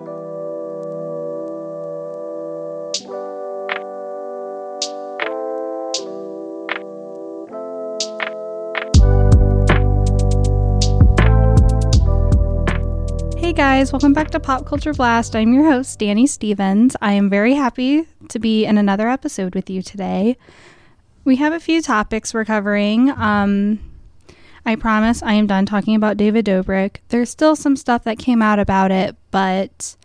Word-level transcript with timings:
Hey 0.00 0.06
guys, 13.52 13.92
welcome 13.92 14.12
back 14.12 14.30
to 14.30 14.40
Pop 14.40 14.64
Culture 14.64 14.92
Blast. 14.94 15.34
I'm 15.34 15.52
your 15.52 15.64
host, 15.64 15.98
Dani 15.98 16.28
Stevens. 16.28 16.96
I 17.02 17.12
am 17.14 17.28
very 17.28 17.54
happy 17.54 18.06
to 18.28 18.38
be 18.38 18.64
in 18.64 18.78
another 18.78 19.08
episode 19.08 19.54
with 19.54 19.68
you 19.68 19.82
today. 19.82 20.36
We 21.24 21.36
have 21.36 21.52
a 21.52 21.60
few 21.60 21.82
topics 21.82 22.32
we're 22.32 22.44
covering. 22.44 23.10
Um, 23.10 23.89
I 24.64 24.76
promise 24.76 25.22
I 25.22 25.34
am 25.34 25.46
done 25.46 25.66
talking 25.66 25.94
about 25.94 26.16
David 26.16 26.46
Dobrik. 26.46 26.96
There's 27.08 27.30
still 27.30 27.56
some 27.56 27.76
stuff 27.76 28.04
that 28.04 28.18
came 28.18 28.42
out 28.42 28.58
about 28.58 28.90
it, 28.90 29.16
but 29.30 29.96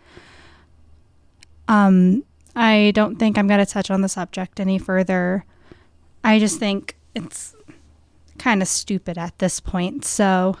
um, 1.68 2.24
I 2.54 2.92
don't 2.94 3.16
think 3.16 3.36
I'm 3.36 3.46
going 3.46 3.64
to 3.64 3.70
touch 3.70 3.90
on 3.90 4.00
the 4.00 4.08
subject 4.08 4.60
any 4.60 4.78
further. 4.78 5.44
I 6.24 6.38
just 6.38 6.58
think 6.58 6.96
it's 7.14 7.54
kind 8.38 8.62
of 8.62 8.68
stupid 8.68 9.18
at 9.18 9.38
this 9.38 9.60
point. 9.60 10.04
So, 10.04 10.56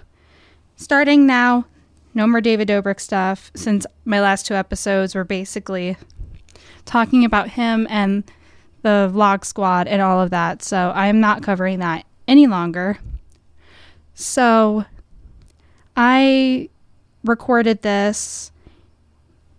starting 0.76 1.26
now, 1.26 1.66
no 2.14 2.26
more 2.26 2.40
David 2.40 2.68
Dobrik 2.68 3.00
stuff 3.00 3.50
since 3.54 3.86
my 4.04 4.20
last 4.20 4.46
two 4.46 4.54
episodes 4.54 5.14
were 5.14 5.24
basically 5.24 5.96
talking 6.84 7.24
about 7.24 7.50
him 7.50 7.86
and 7.90 8.24
the 8.82 9.10
vlog 9.12 9.44
squad 9.44 9.88
and 9.88 10.00
all 10.00 10.20
of 10.20 10.30
that. 10.30 10.62
So 10.62 10.92
I 10.94 11.08
am 11.08 11.20
not 11.20 11.42
covering 11.42 11.80
that 11.80 12.06
any 12.28 12.46
longer. 12.46 12.98
So 14.18 14.86
I 15.94 16.70
recorded 17.22 17.82
this 17.82 18.50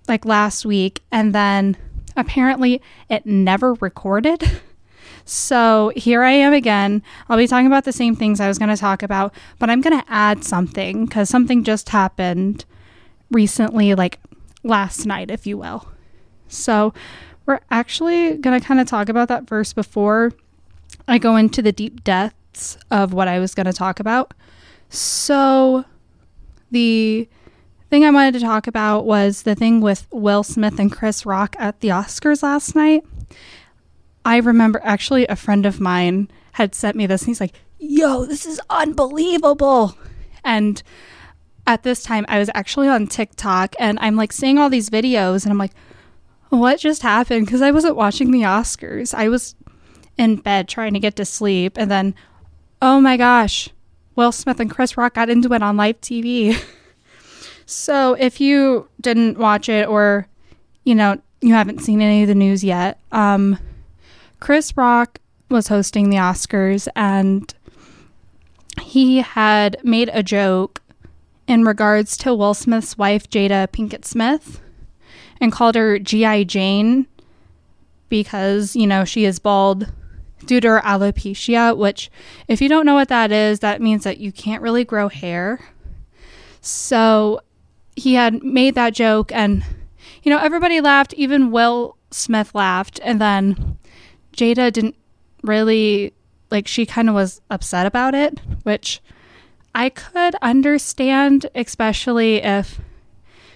like 0.07 0.25
last 0.25 0.65
week 0.65 1.01
and 1.11 1.33
then 1.33 1.77
apparently 2.15 2.81
it 3.07 3.25
never 3.25 3.75
recorded. 3.75 4.43
So 5.29 5.91
here 5.93 6.23
I 6.23 6.31
am 6.31 6.53
again. 6.53 7.03
I'll 7.27 7.35
be 7.35 7.47
talking 7.47 7.67
about 7.67 7.83
the 7.83 7.91
same 7.91 8.15
things 8.15 8.39
I 8.39 8.47
was 8.47 8.57
going 8.57 8.69
to 8.69 8.77
talk 8.77 9.03
about, 9.03 9.33
but 9.59 9.69
I'm 9.69 9.81
going 9.81 9.99
to 9.99 10.05
add 10.07 10.45
something 10.45 11.05
because 11.05 11.27
something 11.27 11.65
just 11.65 11.89
happened 11.89 12.63
recently, 13.29 13.93
like 13.93 14.21
last 14.63 15.05
night, 15.05 15.29
if 15.29 15.45
you 15.45 15.57
will. 15.57 15.85
So 16.47 16.93
we're 17.45 17.59
actually 17.69 18.37
going 18.37 18.57
to 18.57 18.65
kind 18.65 18.79
of 18.79 18.87
talk 18.87 19.09
about 19.09 19.27
that 19.27 19.43
verse 19.43 19.73
before 19.73 20.31
I 21.09 21.17
go 21.17 21.35
into 21.35 21.61
the 21.61 21.73
deep 21.73 22.05
of 22.91 23.13
what 23.13 23.27
I 23.27 23.39
was 23.39 23.53
going 23.55 23.65
to 23.65 23.73
talk 23.73 23.99
about. 23.99 24.33
So 24.89 25.85
the 26.71 27.27
thing 27.89 28.03
I 28.03 28.11
wanted 28.11 28.33
to 28.33 28.39
talk 28.39 28.67
about 28.67 29.05
was 29.05 29.43
the 29.43 29.55
thing 29.55 29.81
with 29.81 30.07
Will 30.11 30.43
Smith 30.43 30.79
and 30.79 30.91
Chris 30.91 31.25
Rock 31.25 31.55
at 31.59 31.79
the 31.79 31.89
Oscars 31.89 32.43
last 32.43 32.75
night. 32.75 33.03
I 34.25 34.37
remember 34.37 34.81
actually 34.83 35.25
a 35.27 35.35
friend 35.35 35.65
of 35.65 35.79
mine 35.79 36.29
had 36.53 36.75
sent 36.75 36.97
me 36.97 37.05
this 37.05 37.21
and 37.21 37.29
he's 37.29 37.39
like, 37.39 37.55
yo, 37.79 38.25
this 38.25 38.45
is 38.45 38.59
unbelievable. 38.69 39.97
And 40.43 40.81
at 41.65 41.83
this 41.83 42.03
time, 42.03 42.25
I 42.27 42.39
was 42.39 42.49
actually 42.53 42.87
on 42.87 43.07
TikTok 43.07 43.75
and 43.79 43.97
I'm 44.01 44.15
like 44.15 44.33
seeing 44.33 44.57
all 44.57 44.69
these 44.69 44.89
videos 44.89 45.43
and 45.43 45.51
I'm 45.51 45.57
like, 45.57 45.73
what 46.49 46.79
just 46.79 47.01
happened? 47.01 47.45
Because 47.45 47.61
I 47.61 47.71
wasn't 47.71 47.95
watching 47.95 48.31
the 48.31 48.41
Oscars. 48.41 49.13
I 49.13 49.29
was 49.29 49.55
in 50.17 50.37
bed 50.37 50.67
trying 50.67 50.93
to 50.93 50.99
get 50.99 51.15
to 51.17 51.25
sleep. 51.25 51.77
And 51.77 51.91
then, 51.91 52.15
oh 52.81 52.99
my 52.99 53.17
gosh, 53.17 53.69
Will 54.15 54.31
Smith 54.31 54.59
and 54.59 54.69
Chris 54.69 54.97
Rock 54.97 55.15
got 55.15 55.29
into 55.29 55.53
it 55.53 55.63
on 55.63 55.77
live 55.77 56.01
TV. 56.01 56.59
so 57.65 58.13
if 58.15 58.39
you 58.41 58.87
didn't 58.99 59.37
watch 59.37 59.69
it 59.69 59.87
or, 59.87 60.27
you 60.83 60.95
know, 60.95 61.19
you 61.41 61.53
haven't 61.53 61.81
seen 61.81 62.01
any 62.01 62.23
of 62.23 62.27
the 62.27 62.35
news 62.35 62.63
yet, 62.63 62.99
um, 63.11 63.59
Chris 64.39 64.75
Rock 64.75 65.19
was 65.49 65.67
hosting 65.67 66.09
the 66.09 66.17
Oscars 66.17 66.87
and 66.95 67.53
he 68.81 69.17
had 69.17 69.77
made 69.83 70.09
a 70.13 70.23
joke 70.23 70.81
in 71.47 71.63
regards 71.63 72.17
to 72.17 72.35
Will 72.35 72.53
Smith's 72.53 72.97
wife, 72.97 73.29
Jada 73.29 73.67
Pinkett 73.67 74.05
Smith, 74.05 74.61
and 75.39 75.51
called 75.51 75.75
her 75.75 75.97
G.I. 75.97 76.43
Jane 76.43 77.07
because, 78.09 78.75
you 78.75 78.87
know, 78.87 79.05
she 79.05 79.25
is 79.25 79.39
bald 79.39 79.91
due 80.47 80.59
to 80.61 80.67
her 80.67 80.81
alopecia, 80.81 81.77
which, 81.77 82.09
if 82.47 82.61
you 82.61 82.69
don't 82.69 82.85
know 82.85 82.95
what 82.95 83.09
that 83.09 83.31
is, 83.31 83.59
that 83.59 83.81
means 83.81 84.03
that 84.03 84.17
you 84.17 84.31
can't 84.31 84.61
really 84.61 84.83
grow 84.83 85.09
hair. 85.09 85.59
So 86.61 87.41
he 87.95 88.15
had 88.15 88.43
made 88.43 88.75
that 88.75 88.93
joke, 88.93 89.31
and, 89.31 89.63
you 90.23 90.31
know, 90.31 90.39
everybody 90.39 90.81
laughed, 90.81 91.13
even 91.13 91.51
Will 91.51 91.97
Smith 92.11 92.55
laughed, 92.55 92.99
and 93.03 93.21
then 93.21 93.77
Jada 94.35 94.71
didn't 94.71 94.95
really 95.43 96.13
like 96.49 96.67
she 96.67 96.85
kind 96.85 97.09
of 97.09 97.15
was 97.15 97.41
upset 97.49 97.85
about 97.85 98.15
it, 98.15 98.39
which 98.63 99.01
I 99.75 99.89
could 99.89 100.35
understand, 100.41 101.45
especially 101.53 102.37
if 102.37 102.79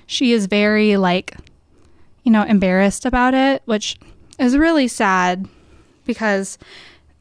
she 0.06 0.34
is 0.34 0.46
very 0.46 0.97
like 0.97 1.35
you 2.24 2.31
know, 2.31 2.44
embarrassed 2.44 3.06
about 3.06 3.34
it, 3.34 3.62
which 3.66 3.97
is 4.40 4.57
really 4.57 4.88
sad 4.88 5.47
because 6.06 6.57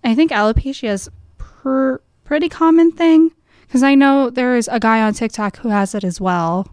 I 0.05 0.15
think 0.15 0.31
alopecia 0.31 0.91
is 0.91 1.11
per- 1.39 2.01
pretty 2.25 2.49
common 2.49 2.93
thing 2.93 3.33
because 3.67 3.83
I 3.83 3.95
know 3.95 4.31
there's 4.31 4.69
a 4.69 4.81
guy 4.81 5.01
on 5.01 5.15
TikTok 5.15 5.59
who 5.59 5.69
has 5.69 5.95
it 5.95 6.05
as 6.05 6.21
well. 6.21 6.69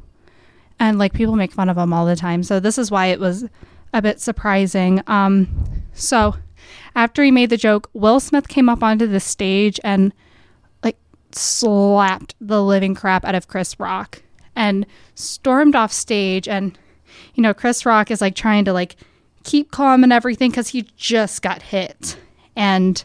And 0.79 0.99
like 0.99 1.13
people 1.13 1.35
make 1.35 1.51
fun 1.51 1.69
of 1.69 1.77
him 1.77 1.93
all 1.93 2.05
the 2.05 2.15
time. 2.15 2.43
So 2.43 2.59
this 2.59 2.77
is 2.77 2.91
why 2.91 3.07
it 3.07 3.19
was 3.19 3.45
a 3.93 4.01
bit 4.01 4.19
surprising. 4.19 5.01
Um 5.07 5.83
so 5.93 6.35
after 6.95 7.23
he 7.23 7.31
made 7.31 7.49
the 7.49 7.57
joke, 7.57 7.89
Will 7.93 8.19
Smith 8.19 8.47
came 8.47 8.69
up 8.69 8.83
onto 8.83 9.07
the 9.07 9.19
stage 9.19 9.79
and 9.83 10.13
like 10.83 10.97
slapped 11.31 12.35
the 12.39 12.63
living 12.63 12.95
crap 12.95 13.25
out 13.25 13.35
of 13.35 13.47
Chris 13.47 13.79
Rock 13.79 14.23
and 14.55 14.85
stormed 15.15 15.75
off 15.75 15.91
stage 15.91 16.47
and 16.47 16.77
you 17.35 17.43
know, 17.43 17.53
Chris 17.53 17.85
Rock 17.85 18.09
is 18.09 18.21
like 18.21 18.35
trying 18.35 18.65
to 18.65 18.73
like 18.73 18.95
keep 19.47 19.71
calm 19.71 20.03
and 20.03 20.13
everything 20.13 20.51
cuz 20.51 20.69
he 20.69 20.87
just 20.95 21.41
got 21.41 21.63
hit. 21.63 22.17
And 22.55 23.03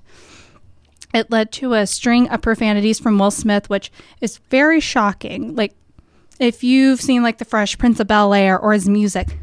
it 1.15 1.31
led 1.31 1.53
to 1.53 1.75
a 1.75 1.87
string 1.87 2.29
of 2.29 2.43
profanities 2.43 2.99
from 2.99 3.19
Will 3.19 3.31
Smith 3.31 3.71
which 3.71 3.91
is 4.21 4.41
very 4.51 4.81
shocking. 4.81 5.57
Like 5.57 5.75
if 6.39 6.65
you've 6.65 7.01
seen 7.01 7.23
like 7.23 7.39
The 7.39 7.45
Fresh 7.45 7.79
Prince 7.79 8.01
of 8.01 8.09
Bel 8.09 8.35
Air 8.35 8.59
or 8.59 8.73
his 8.73 8.89
music, 8.89 9.39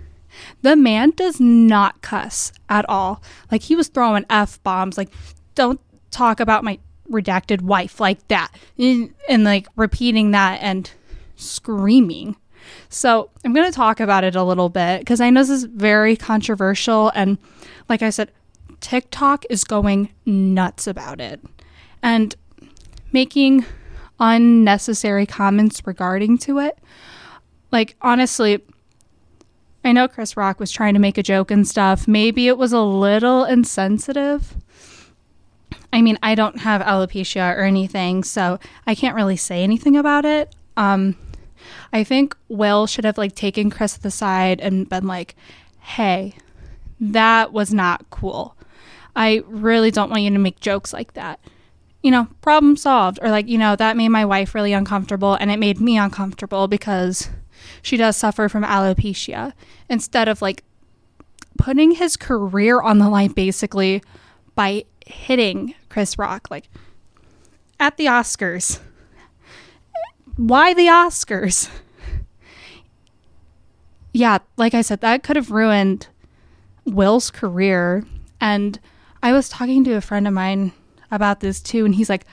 the 0.62 0.76
man 0.76 1.12
does 1.12 1.40
not 1.40 2.02
cuss 2.02 2.52
at 2.68 2.88
all. 2.90 3.22
Like 3.52 3.64
he 3.64 3.76
was 3.76 3.88
throwing 3.88 4.26
F 4.30 4.62
bombs, 4.64 4.98
like, 4.98 5.10
don't 5.56 5.80
talk 6.12 6.40
about 6.40 6.64
my 6.64 6.80
redacted 7.10 7.62
wife 7.62 8.00
like 8.00 8.28
that. 8.28 8.52
And, 8.78 9.14
and 9.28 9.44
like 9.44 9.68
repeating 9.76 10.32
that 10.32 10.60
and 10.62 10.90
screaming. 11.36 12.36
So 12.90 13.30
I'm 13.44 13.54
going 13.54 13.70
to 13.70 13.76
talk 13.76 14.00
about 14.00 14.24
it 14.24 14.36
a 14.36 14.44
little 14.44 14.70
bit 14.70 15.00
because 15.00 15.22
I 15.22 15.30
know 15.30 15.42
this 15.42 15.50
is 15.50 15.64
very 15.66 16.16
controversial. 16.16 17.12
And 17.14 17.38
like 17.88 18.02
I 18.02 18.10
said, 18.10 18.32
TikTok 18.82 19.46
is 19.50 19.64
going 19.64 20.10
nuts 20.26 20.88
about 20.88 21.20
it 21.20 21.42
and 22.02 22.36
making 23.12 23.66
unnecessary 24.20 25.26
comments 25.26 25.86
regarding 25.86 26.38
to 26.40 26.60
it. 26.60 26.78
Like, 27.72 27.96
honestly, 28.02 28.62
I 29.84 29.92
know 29.92 30.08
Chris 30.08 30.36
Rock 30.36 30.60
was 30.60 30.72
trying 30.72 30.94
to 30.94 31.00
make 31.00 31.18
a 31.18 31.24
joke 31.24 31.52
and 31.52 31.68
stuff. 31.68 32.08
Maybe 32.08 32.48
it 32.48 32.58
was 32.58 32.74
a 32.74 32.82
little 32.82 33.44
insensitive. 33.46 34.56
I 35.92 36.02
mean, 36.02 36.20
I 36.22 36.36
don't 36.36 36.60
have 36.60 36.82
alopecia 36.82 37.56
or 37.56 37.62
anything, 37.62 38.24
so 38.24 38.60
I 38.86 38.94
can't 38.96 39.16
really 39.16 39.38
say 39.38 39.64
anything 39.64 39.96
about 39.96 40.26
it. 40.26 40.56
Um, 40.78 41.16
I 41.92 42.04
think 42.04 42.36
Will 42.48 42.88
should 42.88 43.06
have 43.06 43.18
like 43.18 43.36
taken 43.36 43.70
Chris 43.70 43.94
to 43.94 44.02
the 44.02 44.12
side 44.12 44.60
and 44.60 44.90
been 44.90 45.08
like, 45.08 45.36
"Hey, 45.80 46.36
that 47.00 47.54
was 47.54 47.74
not 47.74 48.10
cool. 48.10 48.56
I 49.16 49.44
really 49.48 49.92
don't 49.92 50.10
want 50.10 50.24
you 50.24 50.30
to 50.32 50.40
make 50.40 50.60
jokes 50.60 50.94
like 50.94 51.14
that." 51.14 51.40
You 52.02 52.12
know, 52.12 52.28
problem 52.42 52.78
solved. 52.78 53.20
Or 53.22 53.30
like, 53.30 53.48
you 53.50 53.58
know, 53.58 53.76
that 53.76 53.98
made 53.98 54.10
my 54.10 54.24
wife 54.26 54.56
really 54.56 54.72
uncomfortable 54.74 55.34
and 55.34 55.52
it 55.52 55.60
made 55.60 55.82
me 55.82 55.98
uncomfortable 55.98 56.68
because 56.68 57.30
she 57.82 57.98
does 57.98 58.16
suffer 58.16 58.48
from 58.48 58.64
alopecia 58.64 59.54
instead 59.90 60.28
of 60.28 60.42
like 60.42 60.64
putting 61.58 61.92
his 61.92 62.16
career 62.16 62.82
on 62.82 63.00
the 63.00 63.10
line 63.10 63.32
basically 63.32 64.02
by 64.56 64.86
hitting 65.06 65.76
Chris 65.90 66.18
Rock 66.18 66.50
like 66.50 66.70
at 67.80 67.98
the 67.98 68.06
Oscars. 68.06 68.80
Why 70.40 70.74
the 70.74 70.88
Oscars? 70.88 71.70
Yeah, 74.14 74.38
like 74.56 74.74
I 74.74 74.82
said, 74.82 75.02
that 75.02 75.22
could 75.22 75.36
have 75.36 75.52
ruined 75.52 76.08
Will's 76.86 77.30
career. 77.30 78.06
And 78.40 78.80
I 79.22 79.34
was 79.34 79.50
talking 79.50 79.84
to 79.84 79.96
a 79.96 80.02
friend 80.02 80.26
of 80.30 80.34
mine 80.34 80.72
about 81.12 81.42
this 81.42 81.60
too, 81.62 81.84
and 81.84 81.94
he's 81.94 82.10
like, 82.10 82.24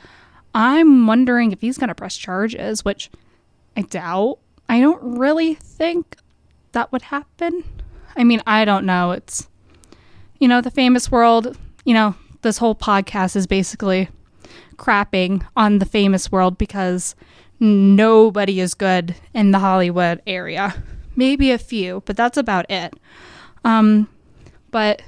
I'm 0.55 1.09
wondering 1.09 1.51
if 1.51 1.61
he's 1.61 1.79
going 1.79 1.89
to 1.89 1.97
press 1.97 2.17
charges, 2.17 2.85
which 2.85 3.11
I 3.77 3.83
doubt 3.83 4.39
I 4.69 4.79
don't 4.79 5.19
really 5.19 5.55
think 5.55 6.17
that 6.73 6.93
would 6.93 7.03
happen. 7.03 7.65
I 8.15 8.23
mean, 8.23 8.41
I 8.47 8.65
don't 8.65 8.87
know. 8.87 9.11
It's, 9.11 9.49
you 10.39 10.47
know, 10.47 10.61
the 10.61 10.71
famous 10.71 11.11
world, 11.11 11.59
you 11.85 11.93
know, 11.93 12.15
this 12.43 12.59
whole 12.59 12.77
podcast 12.77 13.35
is 13.35 13.49
basically 13.49 14.11
crapping 14.77 15.45
on 15.57 15.81
the 15.81 15.87
famous 15.87 16.31
world 16.31 16.57
because 16.57 17.17
nobody 17.61 18.61
is 18.61 18.75
good 18.75 19.15
in 19.35 19.51
the 19.51 19.59
Hollywood 19.59 20.23
area. 20.27 20.83
Maybe 21.17 21.51
a 21.51 21.59
few, 21.59 22.03
but 22.05 22.17
that's 22.17 22.37
about 22.37 22.71
it. 22.71 22.95
Um, 23.65 24.09
but 24.71 25.03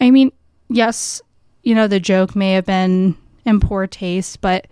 I 0.00 0.10
mean, 0.10 0.32
yes, 0.68 1.20
you 1.62 1.74
know, 1.74 1.86
the 1.86 2.00
joke 2.00 2.36
may 2.36 2.52
have 2.52 2.66
been 2.66 3.16
in 3.44 3.60
poor 3.60 3.86
taste, 3.86 4.40
but 4.40 4.66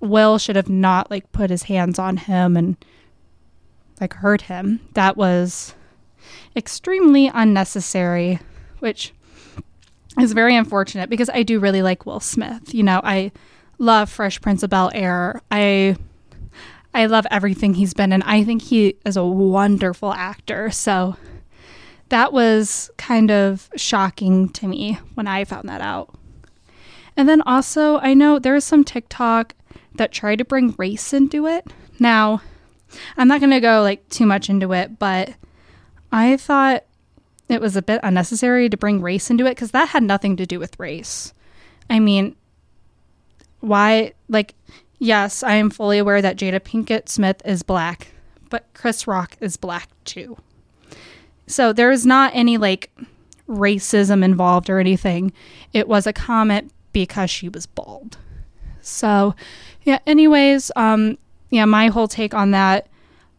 Will 0.00 0.38
should 0.38 0.56
have 0.56 0.68
not 0.68 1.10
like 1.10 1.30
put 1.32 1.50
his 1.50 1.64
hands 1.64 1.98
on 1.98 2.16
him 2.16 2.56
and 2.56 2.76
like 4.00 4.14
hurt 4.14 4.42
him. 4.42 4.80
That 4.94 5.16
was 5.16 5.74
extremely 6.56 7.30
unnecessary, 7.32 8.38
which 8.80 9.12
is 10.18 10.32
very 10.32 10.56
unfortunate 10.56 11.10
because 11.10 11.30
I 11.30 11.42
do 11.42 11.60
really 11.60 11.82
like 11.82 12.06
Will 12.06 12.20
Smith. 12.20 12.74
You 12.74 12.82
know, 12.82 13.00
I 13.04 13.32
love 13.78 14.10
Fresh 14.10 14.40
Prince 14.40 14.62
of 14.62 14.70
Bel 14.70 14.90
Air. 14.94 15.40
I 15.50 15.96
I 16.92 17.06
love 17.06 17.26
everything 17.30 17.74
he's 17.74 17.94
been 17.94 18.12
in. 18.12 18.22
I 18.22 18.44
think 18.44 18.62
he 18.62 18.96
is 19.06 19.16
a 19.16 19.24
wonderful 19.24 20.12
actor. 20.12 20.70
So 20.70 21.16
that 22.08 22.32
was 22.32 22.90
kind 22.96 23.30
of 23.30 23.70
shocking 23.76 24.48
to 24.50 24.66
me 24.66 24.98
when 25.14 25.26
I 25.26 25.44
found 25.44 25.68
that 25.68 25.80
out. 25.80 26.14
And 27.16 27.28
then 27.28 27.42
also, 27.42 27.98
I 27.98 28.14
know 28.14 28.38
there's 28.38 28.64
some 28.64 28.84
TikTok 28.84 29.54
that 29.94 30.12
tried 30.12 30.38
to 30.38 30.44
bring 30.44 30.74
race 30.78 31.12
into 31.12 31.46
it. 31.46 31.66
Now, 31.98 32.42
I'm 33.16 33.28
not 33.28 33.40
going 33.40 33.50
to 33.50 33.60
go 33.60 33.82
like 33.82 34.08
too 34.08 34.26
much 34.26 34.48
into 34.48 34.72
it, 34.72 34.98
but 34.98 35.34
I 36.10 36.36
thought 36.36 36.84
it 37.48 37.60
was 37.60 37.76
a 37.76 37.82
bit 37.82 38.00
unnecessary 38.02 38.68
to 38.68 38.76
bring 38.76 39.00
race 39.00 39.30
into 39.30 39.46
it 39.46 39.50
because 39.50 39.72
that 39.72 39.90
had 39.90 40.02
nothing 40.02 40.36
to 40.36 40.46
do 40.46 40.58
with 40.58 40.78
race. 40.78 41.34
I 41.88 41.98
mean, 41.98 42.36
why, 43.60 44.12
like, 44.28 44.54
yes, 45.00 45.42
I 45.42 45.54
am 45.54 45.70
fully 45.70 45.98
aware 45.98 46.22
that 46.22 46.36
Jada 46.36 46.60
Pinkett 46.60 47.08
Smith 47.08 47.42
is 47.44 47.64
black, 47.64 48.12
but 48.48 48.66
Chris 48.74 49.08
Rock 49.08 49.36
is 49.40 49.56
black 49.56 49.88
too. 50.04 50.36
So 51.48 51.72
there 51.72 51.90
is 51.90 52.06
not 52.06 52.30
any 52.32 52.56
like 52.56 52.92
racism 53.48 54.22
involved 54.22 54.70
or 54.70 54.78
anything. 54.78 55.32
It 55.72 55.88
was 55.88 56.06
a 56.06 56.12
comment 56.12 56.72
because 56.92 57.30
she 57.30 57.48
was 57.48 57.66
bald. 57.66 58.18
So, 58.80 59.34
yeah, 59.82 59.98
anyways, 60.06 60.70
um 60.76 61.18
yeah, 61.50 61.64
my 61.64 61.88
whole 61.88 62.06
take 62.06 62.34
on 62.34 62.52
that 62.52 62.86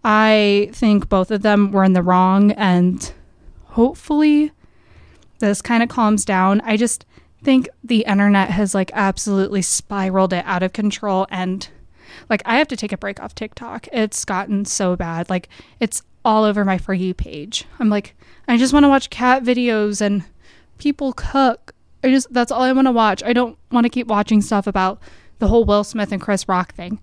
I 0.03 0.69
think 0.73 1.07
both 1.07 1.31
of 1.31 1.43
them 1.43 1.71
were 1.71 1.85
in 1.85 1.93
the 1.93 2.03
wrong 2.03 2.51
and 2.53 3.13
hopefully 3.65 4.51
this 5.39 5.61
kind 5.61 5.81
of 5.81 5.89
calms 5.89 6.25
down. 6.25 6.61
I 6.61 6.75
just 6.75 7.05
think 7.43 7.69
the 7.83 8.01
internet 8.07 8.49
has 8.51 8.75
like 8.75 8.91
absolutely 8.93 9.61
spiraled 9.61 10.33
it 10.33 10.45
out 10.45 10.63
of 10.63 10.73
control 10.73 11.27
and 11.29 11.67
like 12.29 12.41
I 12.45 12.57
have 12.57 12.67
to 12.69 12.75
take 12.75 12.91
a 12.91 12.97
break 12.97 13.21
off 13.21 13.35
TikTok. 13.35 13.87
It's 13.91 14.25
gotten 14.25 14.65
so 14.65 14.95
bad. 14.95 15.29
Like 15.29 15.49
it's 15.79 16.03
all 16.23 16.43
over 16.43 16.63
my 16.63 16.77
for 16.77 16.93
you 16.93 17.13
page. 17.13 17.65
I'm 17.79 17.89
like, 17.89 18.15
I 18.47 18.57
just 18.57 18.73
want 18.73 18.83
to 18.83 18.89
watch 18.89 19.09
cat 19.09 19.43
videos 19.43 20.01
and 20.01 20.23
people 20.77 21.13
cook. 21.13 21.73
I 22.03 22.09
just 22.09 22.31
that's 22.33 22.51
all 22.51 22.61
I 22.61 22.73
want 22.73 22.87
to 22.87 22.91
watch. 22.91 23.23
I 23.23 23.33
don't 23.33 23.57
want 23.71 23.85
to 23.85 23.89
keep 23.89 24.07
watching 24.07 24.41
stuff 24.41 24.67
about 24.67 25.01
the 25.39 25.47
whole 25.47 25.65
Will 25.65 25.83
Smith 25.83 26.11
and 26.11 26.21
Chris 26.21 26.47
Rock 26.47 26.73
thing. 26.73 26.99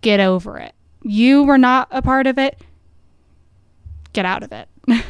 Get 0.00 0.20
over 0.20 0.58
it. 0.58 0.74
You 1.02 1.44
were 1.44 1.58
not 1.58 1.88
a 1.90 2.02
part 2.02 2.26
of 2.26 2.38
it. 2.38 2.60
Get 4.12 4.24
out 4.24 4.42
of 4.42 4.52
it. 4.52 4.68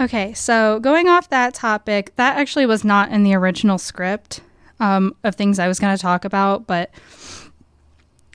okay, 0.00 0.32
so 0.32 0.80
going 0.80 1.08
off 1.08 1.28
that 1.28 1.54
topic, 1.54 2.14
that 2.16 2.38
actually 2.38 2.66
was 2.66 2.84
not 2.84 3.10
in 3.10 3.22
the 3.22 3.34
original 3.34 3.78
script 3.78 4.40
um, 4.80 5.14
of 5.24 5.34
things 5.34 5.58
I 5.58 5.68
was 5.68 5.78
going 5.78 5.94
to 5.94 6.00
talk 6.00 6.24
about, 6.24 6.66
but 6.66 6.90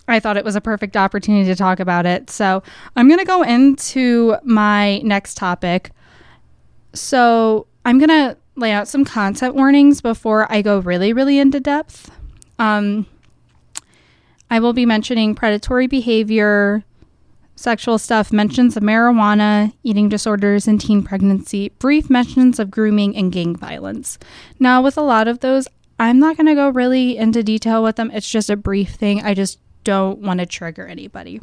I 0.08 0.20
thought 0.20 0.38
it 0.38 0.46
was 0.46 0.56
a 0.56 0.62
perfect 0.62 0.96
opportunity 0.96 1.50
to 1.50 1.56
talk 1.56 1.80
about 1.80 2.06
it. 2.06 2.30
So 2.30 2.62
I'm 2.96 3.08
going 3.08 3.20
to 3.20 3.26
go 3.26 3.42
into 3.42 4.36
my 4.44 5.00
next 5.00 5.36
topic. 5.36 5.92
So 6.94 7.66
I'm 7.84 7.98
going 7.98 8.10
to 8.10 8.38
lay 8.56 8.72
out 8.72 8.88
some 8.88 9.04
content 9.04 9.56
warnings 9.56 10.02
before 10.02 10.50
I 10.52 10.62
go 10.62 10.80
really, 10.80 11.12
really 11.12 11.40
into 11.40 11.60
depth. 11.60 12.12
Um, 12.60 13.08
I 14.50 14.60
will 14.60 14.74
be 14.74 14.86
mentioning 14.86 15.34
predatory 15.34 15.88
behavior, 15.88 16.84
sexual 17.56 17.98
stuff, 17.98 18.32
mentions 18.32 18.76
of 18.76 18.84
marijuana, 18.84 19.74
eating 19.84 20.10
disorders, 20.10 20.68
and 20.68 20.80
teen 20.80 21.04
pregnancy, 21.04 21.70
brief 21.80 22.10
mentions 22.10 22.60
of 22.60 22.70
grooming 22.70 23.16
and 23.16 23.32
gang 23.32 23.56
violence. 23.56 24.20
Now, 24.60 24.82
with 24.82 24.98
a 24.98 25.02
lot 25.02 25.28
of 25.28 25.40
those, 25.40 25.68
I'm 25.98 26.20
not 26.20 26.36
going 26.38 26.48
to 26.48 26.56
go 26.56 26.70
really 26.70 27.18
into 27.18 27.44
detail 27.44 27.82
with 27.82 27.96
them. 27.96 28.12
It's 28.12 28.30
just 28.30 28.50
a 28.50 28.58
brief 28.58 28.96
thing. 28.96 29.24
I 29.24 29.34
just 29.34 29.60
don't 29.84 30.20
want 30.20 30.42
to 30.42 30.46
trigger 30.46 30.86
anybody. 30.86 31.42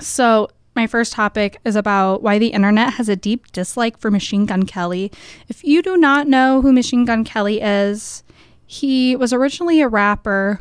So, 0.00 0.50
my 0.76 0.86
first 0.86 1.12
topic 1.12 1.58
is 1.64 1.74
about 1.74 2.22
why 2.22 2.38
the 2.38 2.48
internet 2.48 2.94
has 2.94 3.08
a 3.08 3.16
deep 3.16 3.50
dislike 3.52 3.98
for 3.98 4.10
Machine 4.10 4.46
Gun 4.46 4.64
Kelly. 4.64 5.10
If 5.48 5.64
you 5.64 5.82
do 5.82 5.96
not 5.96 6.28
know 6.28 6.62
who 6.62 6.72
Machine 6.72 7.04
Gun 7.04 7.24
Kelly 7.24 7.60
is, 7.60 8.22
he 8.66 9.16
was 9.16 9.32
originally 9.32 9.80
a 9.80 9.88
rapper. 9.88 10.60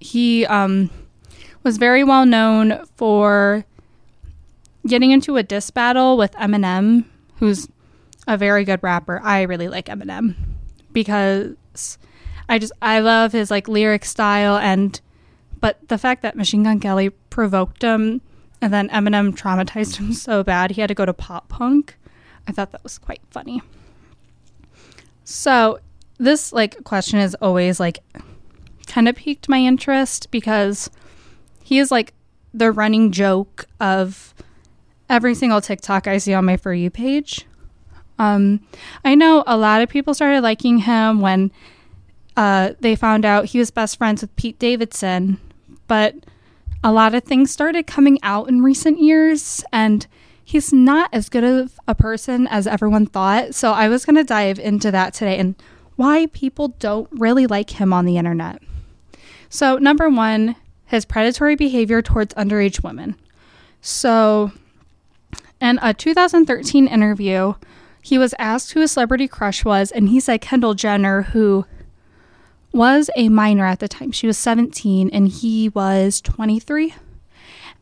He 0.00 0.46
um, 0.46 0.90
was 1.62 1.78
very 1.78 2.04
well 2.04 2.26
known 2.26 2.84
for 2.96 3.64
getting 4.86 5.10
into 5.10 5.36
a 5.36 5.42
diss 5.42 5.70
battle 5.70 6.16
with 6.16 6.32
Eminem, 6.32 7.04
who's 7.36 7.68
a 8.26 8.36
very 8.36 8.64
good 8.64 8.82
rapper. 8.82 9.20
I 9.22 9.42
really 9.42 9.68
like 9.68 9.86
Eminem 9.86 10.34
because 10.92 11.98
I 12.48 12.58
just 12.58 12.72
I 12.82 13.00
love 13.00 13.32
his 13.32 13.50
like 13.50 13.68
lyric 13.68 14.04
style 14.04 14.56
and 14.56 15.00
but 15.60 15.88
the 15.88 15.98
fact 15.98 16.22
that 16.22 16.36
Machine 16.36 16.62
Gun 16.62 16.80
Kelly 16.80 17.10
provoked 17.10 17.82
him 17.82 18.22
and 18.62 18.72
then 18.72 18.88
Eminem 18.88 19.36
traumatized 19.36 19.96
him 19.96 20.12
so 20.12 20.42
bad 20.42 20.72
he 20.72 20.80
had 20.80 20.88
to 20.88 20.94
go 20.94 21.06
to 21.06 21.12
pop 21.12 21.48
punk, 21.48 21.96
I 22.48 22.52
thought 22.52 22.72
that 22.72 22.82
was 22.82 22.98
quite 22.98 23.20
funny. 23.30 23.62
So, 25.24 25.78
this 26.18 26.52
like 26.52 26.82
question 26.84 27.18
is 27.20 27.34
always 27.36 27.78
like 27.78 28.00
kind 28.86 29.08
of 29.08 29.14
piqued 29.14 29.48
my 29.48 29.58
interest 29.58 30.30
because 30.30 30.90
he 31.70 31.78
is 31.78 31.92
like 31.92 32.12
the 32.52 32.72
running 32.72 33.12
joke 33.12 33.66
of 33.78 34.34
every 35.08 35.36
single 35.36 35.60
TikTok 35.60 36.08
I 36.08 36.18
see 36.18 36.34
on 36.34 36.44
my 36.44 36.56
For 36.56 36.74
You 36.74 36.90
page. 36.90 37.46
Um, 38.18 38.66
I 39.04 39.14
know 39.14 39.44
a 39.46 39.56
lot 39.56 39.80
of 39.80 39.88
people 39.88 40.12
started 40.12 40.40
liking 40.40 40.78
him 40.78 41.20
when 41.20 41.52
uh, 42.36 42.72
they 42.80 42.96
found 42.96 43.24
out 43.24 43.44
he 43.44 43.60
was 43.60 43.70
best 43.70 43.98
friends 43.98 44.20
with 44.20 44.34
Pete 44.34 44.58
Davidson, 44.58 45.38
but 45.86 46.16
a 46.82 46.90
lot 46.90 47.14
of 47.14 47.22
things 47.22 47.52
started 47.52 47.86
coming 47.86 48.18
out 48.24 48.48
in 48.48 48.62
recent 48.62 49.00
years 49.00 49.62
and 49.72 50.08
he's 50.44 50.72
not 50.72 51.08
as 51.12 51.28
good 51.28 51.44
of 51.44 51.78
a 51.86 51.94
person 51.94 52.48
as 52.48 52.66
everyone 52.66 53.06
thought. 53.06 53.54
So 53.54 53.70
I 53.70 53.86
was 53.86 54.04
going 54.04 54.16
to 54.16 54.24
dive 54.24 54.58
into 54.58 54.90
that 54.90 55.14
today 55.14 55.38
and 55.38 55.54
why 55.94 56.26
people 56.32 56.74
don't 56.80 57.08
really 57.12 57.46
like 57.46 57.70
him 57.80 57.92
on 57.92 58.06
the 58.06 58.16
internet. 58.16 58.60
So, 59.48 59.78
number 59.78 60.08
one, 60.08 60.56
his 60.90 61.04
predatory 61.04 61.54
behavior 61.54 62.02
towards 62.02 62.34
underage 62.34 62.82
women. 62.82 63.14
So, 63.80 64.50
in 65.60 65.78
a 65.80 65.94
2013 65.94 66.88
interview, 66.88 67.54
he 68.02 68.18
was 68.18 68.34
asked 68.40 68.72
who 68.72 68.80
his 68.80 68.90
celebrity 68.90 69.28
crush 69.28 69.64
was, 69.64 69.92
and 69.92 70.08
he 70.08 70.18
said 70.18 70.40
Kendall 70.40 70.74
Jenner, 70.74 71.22
who 71.22 71.64
was 72.72 73.08
a 73.14 73.28
minor 73.28 73.64
at 73.64 73.78
the 73.78 73.86
time. 73.86 74.10
She 74.10 74.26
was 74.26 74.36
17 74.38 75.10
and 75.10 75.28
he 75.28 75.68
was 75.68 76.20
23. 76.20 76.94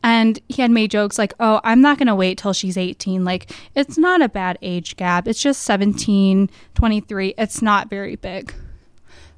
And 0.01 0.39
he 0.47 0.61
had 0.61 0.71
made 0.71 0.91
jokes 0.91 1.17
like, 1.17 1.33
oh, 1.39 1.59
I'm 1.63 1.81
not 1.81 1.97
going 1.97 2.07
to 2.07 2.15
wait 2.15 2.37
till 2.37 2.53
she's 2.53 2.77
18. 2.77 3.25
Like, 3.25 3.51
it's 3.75 3.97
not 3.97 4.21
a 4.21 4.29
bad 4.29 4.57
age 4.61 4.95
gap. 4.95 5.27
It's 5.27 5.41
just 5.41 5.63
17, 5.63 6.49
23. 6.73 7.33
It's 7.37 7.61
not 7.61 7.89
very 7.89 8.15
big. 8.15 8.53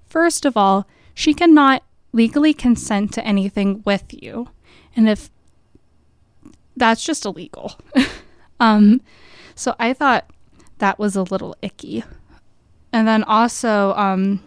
First 0.06 0.46
of 0.46 0.56
all, 0.56 0.88
she 1.14 1.34
cannot 1.34 1.84
legally 2.14 2.54
consent 2.54 3.14
to 3.14 3.26
anything 3.26 3.82
with 3.86 4.06
you. 4.12 4.50
And 4.96 5.10
if 5.10 5.30
that's 6.76 7.04
just 7.04 7.26
illegal. 7.26 7.80
um, 8.60 9.02
so 9.56 9.76
I 9.80 9.94
thought 9.94 10.30
that 10.80 11.00
was 11.00 11.16
a 11.16 11.24
little 11.24 11.56
icky. 11.62 12.04
And 12.92 13.08
then 13.08 13.24
also, 13.24 13.94
um, 13.94 14.42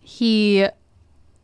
he 0.00 0.66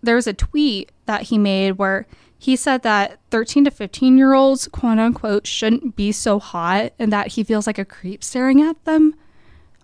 there 0.02 0.16
was 0.16 0.26
a 0.26 0.32
tweet 0.32 0.90
that 1.06 1.22
he 1.22 1.38
made 1.38 1.72
where 1.72 2.06
he 2.38 2.56
said 2.56 2.82
that 2.82 3.18
13 3.30 3.64
to 3.64 3.70
15 3.70 4.18
year 4.18 4.34
olds 4.34 4.68
quote 4.68 4.98
unquote 4.98 5.46
shouldn't 5.46 5.96
be 5.96 6.12
so 6.12 6.38
hot 6.38 6.92
and 6.98 7.12
that 7.12 7.28
he 7.28 7.44
feels 7.44 7.66
like 7.66 7.78
a 7.78 7.84
creep 7.84 8.22
staring 8.24 8.60
at 8.60 8.82
them 8.84 9.14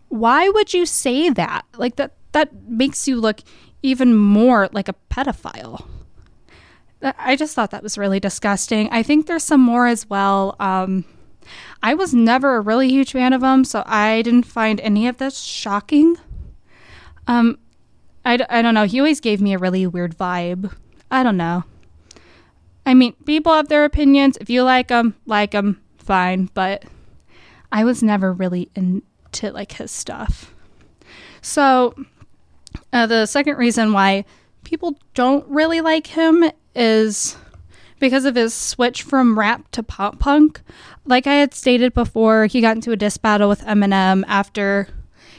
why 0.09 0.49
would 0.49 0.75
you 0.75 0.85
say 0.85 1.31
that 1.31 1.65
like 1.77 1.97
that 1.97 2.13
that 2.33 2.53
makes 2.69 3.07
you 3.07 3.21
look 3.21 3.41
even 3.83 4.15
more 4.15 4.69
like 4.73 4.89
a 4.89 4.95
pedophile 5.11 5.87
I 7.03 7.37
just 7.37 7.55
thought 7.55 7.71
that 7.71 7.83
was 7.83 7.97
really 7.97 8.21
disgusting. 8.21 8.89
I 8.91 9.03
think 9.03 9.27
there's 9.27 9.45
some 9.45 9.61
more 9.61 9.87
as 9.87 10.09
well. 10.09 10.55
Um, 10.61 11.05
I 11.83 11.95
was 11.95 12.13
never 12.13 12.57
a 12.57 12.61
really 12.61 12.89
huge 12.89 13.13
fan 13.13 13.33
of 13.33 13.43
him, 13.43 13.65
so 13.65 13.83
I 13.87 14.23
didn't 14.23 14.45
find 14.45 14.81
any 14.81 15.09
of 15.09 15.17
this 15.17 15.41
shocking. 15.41 16.17
Um, 17.27 17.59
I, 18.25 18.39
I 18.51 18.61
don't 18.61 18.75
know. 18.75 18.85
He 18.85 19.01
always 19.01 19.21
gave 19.21 19.41
me 19.41 19.55
a 19.55 19.59
really 19.59 19.87
weird 19.87 20.17
vibe. 20.17 20.75
I 21.11 21.23
don't 21.23 21.39
know. 21.39 21.65
I 22.85 22.95
mean, 22.95 23.15
people 23.25 23.53
have 23.55 23.69
their 23.69 23.85
opinions. 23.85 24.37
If 24.41 24.51
you 24.51 24.63
like 24.63 24.89
them, 24.89 25.17
like 25.25 25.53
them, 25.53 25.81
fine. 25.97 26.51
But 26.53 26.85
I 27.73 27.85
was 27.85 28.03
never 28.03 28.33
really 28.33 28.71
into 28.75 29.53
like 29.53 29.73
his 29.73 29.91
stuff. 29.91 30.55
So, 31.41 31.95
uh, 32.93 33.07
the 33.07 33.27
second 33.27 33.57
reason 33.57 33.93
why 33.93 34.25
people 34.65 34.97
don't 35.15 35.47
really 35.49 35.81
like 35.81 36.09
him 36.09 36.45
is 36.75 37.37
because 37.99 38.25
of 38.25 38.35
his 38.35 38.55
switch 38.55 39.03
from 39.03 39.39
rap 39.39 39.71
to 39.73 39.83
pop 39.83 40.19
punk. 40.19 40.61
Like 41.05 41.27
I 41.27 41.35
had 41.35 41.55
stated 41.55 41.95
before, 41.95 42.47
he 42.47 42.61
got 42.61 42.77
into 42.77 42.93
a 42.93 42.97
diss 42.97 43.17
battle 43.17 43.49
with 43.49 43.63
Eminem 43.63 44.25
after 44.27 44.89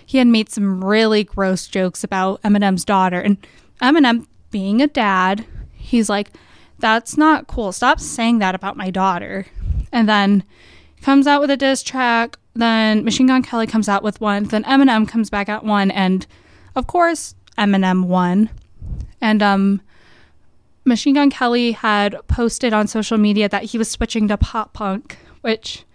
he 0.05 0.17
had 0.17 0.27
made 0.27 0.50
some 0.50 0.84
really 0.84 1.24
gross 1.24 1.67
jokes 1.67 2.03
about 2.03 2.41
Eminem's 2.43 2.86
daughter. 2.86 3.20
And 3.20 3.38
Eminem, 3.81 4.27
being 4.51 4.81
a 4.81 4.88
dad, 4.88 5.46
he's 5.74 6.10
like, 6.10 6.31
that's 6.79 7.17
not 7.17 7.48
cool. 7.48 7.72
Stop 7.72 8.00
saying 8.00 8.39
that 8.39 8.55
about 8.55 8.77
my 8.77 8.89
daughter. 8.89 9.46
And 9.91 10.08
then 10.08 10.43
comes 11.01 11.27
out 11.27 11.41
with 11.41 11.50
a 11.50 11.58
diss 11.58 11.84
track. 11.84 12.38
Then 12.53 13.03
Machine 13.03 13.27
Gun 13.27 13.43
Kelly 13.43 13.67
comes 13.67 13.88
out 13.88 14.03
with 14.03 14.20
one. 14.20 14.46
Then 14.46 14.63
Eminem 14.65 15.08
comes 15.08 15.29
back 15.29 15.48
at 15.48 15.63
one. 15.63 15.91
And 15.91 16.27
of 16.75 16.88
course, 16.88 17.36
Eminem 17.58 18.05
won. 18.05 18.50
And 19.20 19.43
um, 19.43 19.81
Machine 20.86 21.15
Gun 21.15 21.29
Kelly 21.29 21.74
had 21.74 22.15
posted 22.27 22.74
on 22.74 22.88
social 22.88 23.17
media 23.17 23.48
that 23.50 23.63
he 23.65 23.77
was 23.77 23.89
switching 23.89 24.27
to 24.27 24.38
pop 24.38 24.74
punk, 24.74 25.17
which 25.41 25.86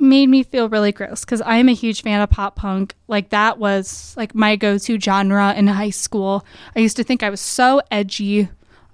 made 0.00 0.28
me 0.28 0.42
feel 0.42 0.68
really 0.68 0.92
gross 0.92 1.24
because 1.24 1.42
I'm 1.44 1.68
a 1.68 1.74
huge 1.74 2.02
fan 2.02 2.22
of 2.22 2.30
pop 2.30 2.56
punk. 2.56 2.94
Like 3.06 3.28
that 3.30 3.58
was 3.58 4.14
like 4.16 4.34
my 4.34 4.56
go-to 4.56 4.98
genre 4.98 5.52
in 5.54 5.66
high 5.66 5.90
school. 5.90 6.44
I 6.74 6.80
used 6.80 6.96
to 6.96 7.04
think 7.04 7.22
I 7.22 7.28
was 7.28 7.40
so 7.40 7.82
edgy. 7.90 8.48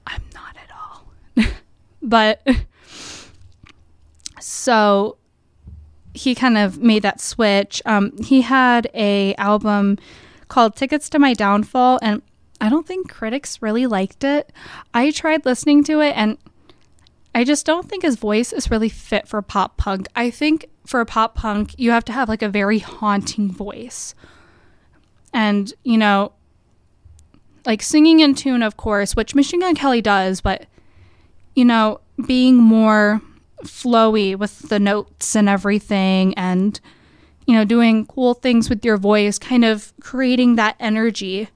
I'm 0.07 0.23
not 0.35 0.57
at 0.57 0.71
all. 0.75 1.53
but 2.03 2.45
so 4.41 5.17
he 6.13 6.35
kind 6.35 6.59
of 6.59 6.79
made 6.79 7.03
that 7.03 7.21
switch. 7.21 7.81
Um, 7.87 8.17
he 8.19 8.43
had 8.43 8.91
a 8.95 9.35
album 9.37 9.99
called 10.49 10.77
Tickets 10.77 11.09
to 11.11 11.19
My 11.19 11.35
Downfall 11.35 11.99
and 12.03 12.23
I 12.61 12.69
don't 12.69 12.87
think 12.87 13.11
critics 13.11 13.61
really 13.61 13.87
liked 13.87 14.25
it. 14.25 14.53
I 14.95 15.11
tried 15.11 15.45
listening 15.45 15.85
to 15.85 16.01
it 16.01 16.17
and 16.17 16.39
I 17.35 17.45
just 17.45 17.67
don't 17.67 17.89
think 17.89 18.03
his 18.03 18.17
voice 18.17 18.53
is 18.53 18.71
really 18.71 18.89
fit 18.89 19.29
for 19.29 19.43
pop 19.43 19.77
punk. 19.77 20.09
I 20.17 20.31
think 20.31 20.67
for 20.87 21.01
a 21.01 21.07
pop 21.07 21.35
punk, 21.35 21.75
you 21.77 21.91
have 21.91 22.05
to 22.07 22.13
have 22.13 22.29
like 22.29 22.43
a 22.43 22.49
very 22.49 22.79
haunting 22.79 23.51
voice. 23.51 24.15
And, 25.35 25.73
you 25.85 25.99
know, 25.99 26.33
like 27.67 27.83
singing 27.83 28.21
in 28.21 28.35
tune, 28.35 28.63
of 28.63 28.79
course, 28.79 29.15
which 29.15 29.35
Machine 29.35 29.61
Gun 29.61 29.75
Kelly 29.75 30.01
does, 30.01 30.41
but, 30.41 30.67
you 31.55 31.65
know, 31.65 32.01
being 32.27 32.57
more 32.57 33.21
flowy 33.65 34.35
with 34.35 34.71
the 34.71 34.79
notes 34.79 35.37
and 35.37 35.49
everything 35.49 36.33
and, 36.35 36.81
you 37.47 37.55
know, 37.55 37.65
doing 37.65 38.07
cool 38.07 38.35
things 38.35 38.69
with 38.69 38.85
your 38.85 38.97
voice, 38.97 39.39
kind 39.39 39.65
of 39.65 39.93
creating 40.01 40.57
that 40.57 40.77
energy. 40.79 41.49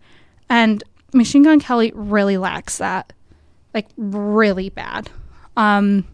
And 0.49 0.83
Machine 1.13 1.43
Gun 1.43 1.61
Kelly 1.61 1.93
really 1.95 2.37
lacks 2.37 2.79
that. 2.79 3.13
Like, 3.75 3.89
really 3.97 4.69
bad. 4.69 5.11
Um, 5.57 6.07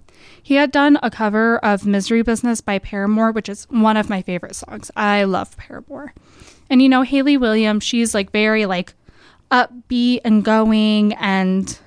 he 0.42 0.54
had 0.54 0.70
done 0.70 0.98
a 1.02 1.10
cover 1.10 1.58
of 1.58 1.86
Misery 1.86 2.22
Business 2.22 2.60
by 2.60 2.78
Paramore, 2.78 3.32
which 3.32 3.48
is 3.48 3.64
one 3.64 3.96
of 3.96 4.08
my 4.08 4.22
favorite 4.22 4.54
songs. 4.54 4.90
I 4.96 5.24
love 5.24 5.56
Paramore. 5.56 6.14
And 6.70 6.82
you 6.82 6.88
know, 6.88 7.02
Hayley 7.02 7.36
Williams, 7.36 7.84
she's 7.84 8.14
like 8.14 8.30
very 8.30 8.66
like 8.66 8.94
upbeat 9.50 10.20
and 10.24 10.44
going 10.44 11.14
and 11.14 11.78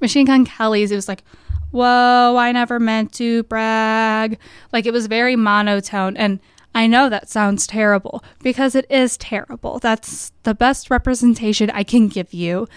Machine 0.00 0.26
Gun 0.26 0.44
Kelly's 0.44 0.90
it 0.90 0.96
was 0.96 1.08
like, 1.08 1.24
Whoa, 1.70 2.36
I 2.36 2.52
never 2.52 2.80
meant 2.80 3.12
to 3.14 3.44
brag. 3.44 4.38
Like 4.72 4.86
it 4.86 4.92
was 4.92 5.06
very 5.06 5.36
monotone 5.36 6.16
and 6.16 6.40
I 6.74 6.86
know 6.86 7.08
that 7.08 7.28
sounds 7.28 7.66
terrible 7.66 8.22
because 8.42 8.74
it 8.74 8.86
is 8.90 9.16
terrible. 9.16 9.78
That's 9.78 10.32
the 10.44 10.54
best 10.54 10.90
representation 10.90 11.70
I 11.70 11.82
can 11.82 12.08
give 12.08 12.32
you. 12.32 12.68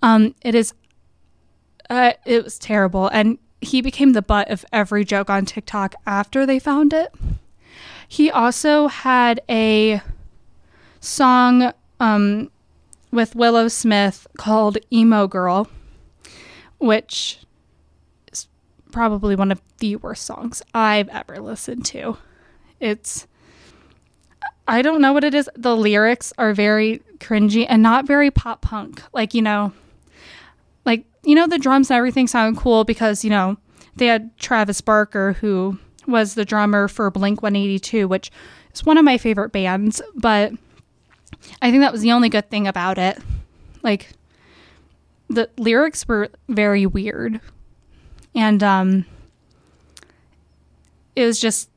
Um, 0.00 0.34
it 0.42 0.54
is, 0.54 0.74
uh, 1.90 2.12
it 2.24 2.44
was 2.44 2.58
terrible. 2.58 3.08
And 3.08 3.38
he 3.60 3.80
became 3.80 4.12
the 4.12 4.22
butt 4.22 4.50
of 4.50 4.64
every 4.72 5.04
joke 5.04 5.28
on 5.28 5.44
TikTok 5.44 5.94
after 6.06 6.46
they 6.46 6.58
found 6.58 6.92
it. 6.92 7.12
He 8.06 8.30
also 8.30 8.88
had 8.88 9.40
a 9.48 10.02
song 11.00 11.72
um, 11.98 12.50
with 13.10 13.34
Willow 13.34 13.68
Smith 13.68 14.26
called 14.36 14.78
Emo 14.92 15.26
Girl, 15.26 15.68
which 16.78 17.41
probably 18.92 19.34
one 19.34 19.50
of 19.50 19.60
the 19.78 19.96
worst 19.96 20.24
songs 20.24 20.62
I've 20.74 21.08
ever 21.08 21.38
listened 21.38 21.84
to. 21.86 22.18
It's, 22.78 23.26
I 24.68 24.82
don't 24.82 25.00
know 25.00 25.12
what 25.12 25.24
it 25.24 25.34
is. 25.34 25.50
The 25.54 25.76
lyrics 25.76 26.32
are 26.38 26.54
very 26.54 27.02
cringy 27.18 27.66
and 27.68 27.82
not 27.82 28.06
very 28.06 28.30
pop 28.30 28.62
punk. 28.62 29.02
Like, 29.12 29.34
you 29.34 29.42
know, 29.42 29.72
like 30.84 31.04
you 31.24 31.34
know 31.34 31.46
the 31.46 31.58
drums 31.58 31.90
and 31.90 31.96
everything 31.96 32.26
sound 32.26 32.56
cool 32.56 32.84
because 32.84 33.24
you 33.24 33.30
know 33.30 33.56
they 33.96 34.06
had 34.06 34.36
Travis 34.38 34.80
Barker 34.80 35.34
who 35.34 35.78
was 36.06 36.34
the 36.34 36.44
drummer 36.44 36.88
for 36.88 37.10
Blink 37.10 37.42
182 37.42 38.08
which 38.08 38.30
is 38.74 38.84
one 38.84 38.98
of 38.98 39.04
my 39.04 39.18
favorite 39.18 39.50
bands 39.50 40.02
but 40.14 40.52
I 41.60 41.70
think 41.70 41.82
that 41.82 41.92
was 41.92 42.02
the 42.02 42.12
only 42.12 42.28
good 42.28 42.50
thing 42.50 42.66
about 42.66 42.98
it 42.98 43.18
like 43.82 44.10
the 45.28 45.48
lyrics 45.56 46.06
were 46.06 46.28
very 46.48 46.86
weird 46.86 47.40
and 48.34 48.62
um 48.62 49.04
it 51.14 51.26
was 51.26 51.40
just 51.40 51.68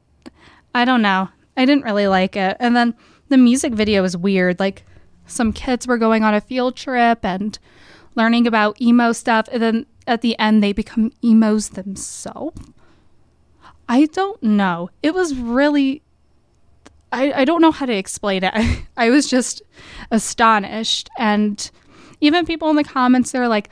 I 0.73 0.85
don't 0.85 1.01
know 1.01 1.29
I 1.57 1.65
didn't 1.65 1.83
really 1.83 2.07
like 2.07 2.35
it 2.35 2.57
and 2.59 2.75
then 2.75 2.95
the 3.29 3.37
music 3.37 3.73
video 3.73 4.01
was 4.01 4.15
weird 4.15 4.59
like 4.59 4.83
some 5.25 5.51
kids 5.51 5.87
were 5.87 5.97
going 5.97 6.23
on 6.23 6.33
a 6.33 6.41
field 6.41 6.75
trip 6.75 7.23
and 7.23 7.57
learning 8.15 8.47
about 8.47 8.81
emo 8.81 9.11
stuff, 9.11 9.47
and 9.51 9.61
then 9.61 9.85
at 10.07 10.21
the 10.21 10.37
end 10.39 10.63
they 10.63 10.73
become 10.73 11.11
emos 11.23 11.69
themselves. 11.69 12.61
I 13.87 14.05
don't 14.07 14.41
know. 14.41 14.89
It 15.03 15.13
was 15.13 15.35
really. 15.35 16.01
I, 17.11 17.31
I 17.31 17.45
don't 17.45 17.61
know 17.61 17.71
how 17.71 17.85
to 17.85 17.95
explain 17.95 18.43
it. 18.43 18.51
I, 18.53 18.87
I 18.97 19.09
was 19.09 19.29
just 19.29 19.61
astonished. 20.11 21.09
And 21.17 21.69
even 22.19 22.45
people 22.45 22.69
in 22.69 22.75
the 22.75 22.83
comments, 22.83 23.31
they're 23.31 23.47
like, 23.47 23.69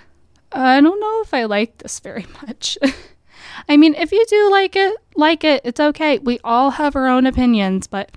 I 0.54 0.82
don't 0.82 1.00
know 1.00 1.22
if 1.22 1.34
I 1.34 1.46
like 1.46 1.80
this 1.80 2.00
very 2.00 2.26
much. 2.42 2.78
I 3.70 3.78
mean, 3.78 3.96
if 3.96 4.12
you 4.12 4.26
do 4.28 4.52
like 4.52 4.76
it, 4.76 4.96
like 5.16 5.44
it, 5.44 5.62
it's 5.64 5.80
okay. 5.80 6.20
We 6.20 6.40
all 6.44 6.72
have 6.72 6.96
our 6.96 7.08
own 7.08 7.26
opinions, 7.26 7.88
but 7.88 8.12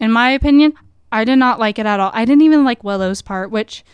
in 0.00 0.10
my 0.12 0.30
opinion, 0.30 0.74
I 1.10 1.24
did 1.24 1.36
not 1.36 1.58
like 1.58 1.78
it 1.78 1.86
at 1.86 2.00
all. 2.00 2.10
I 2.12 2.24
didn't 2.24 2.42
even 2.42 2.64
like 2.64 2.84
Willow's 2.84 3.22
part, 3.22 3.50
which 3.50 3.84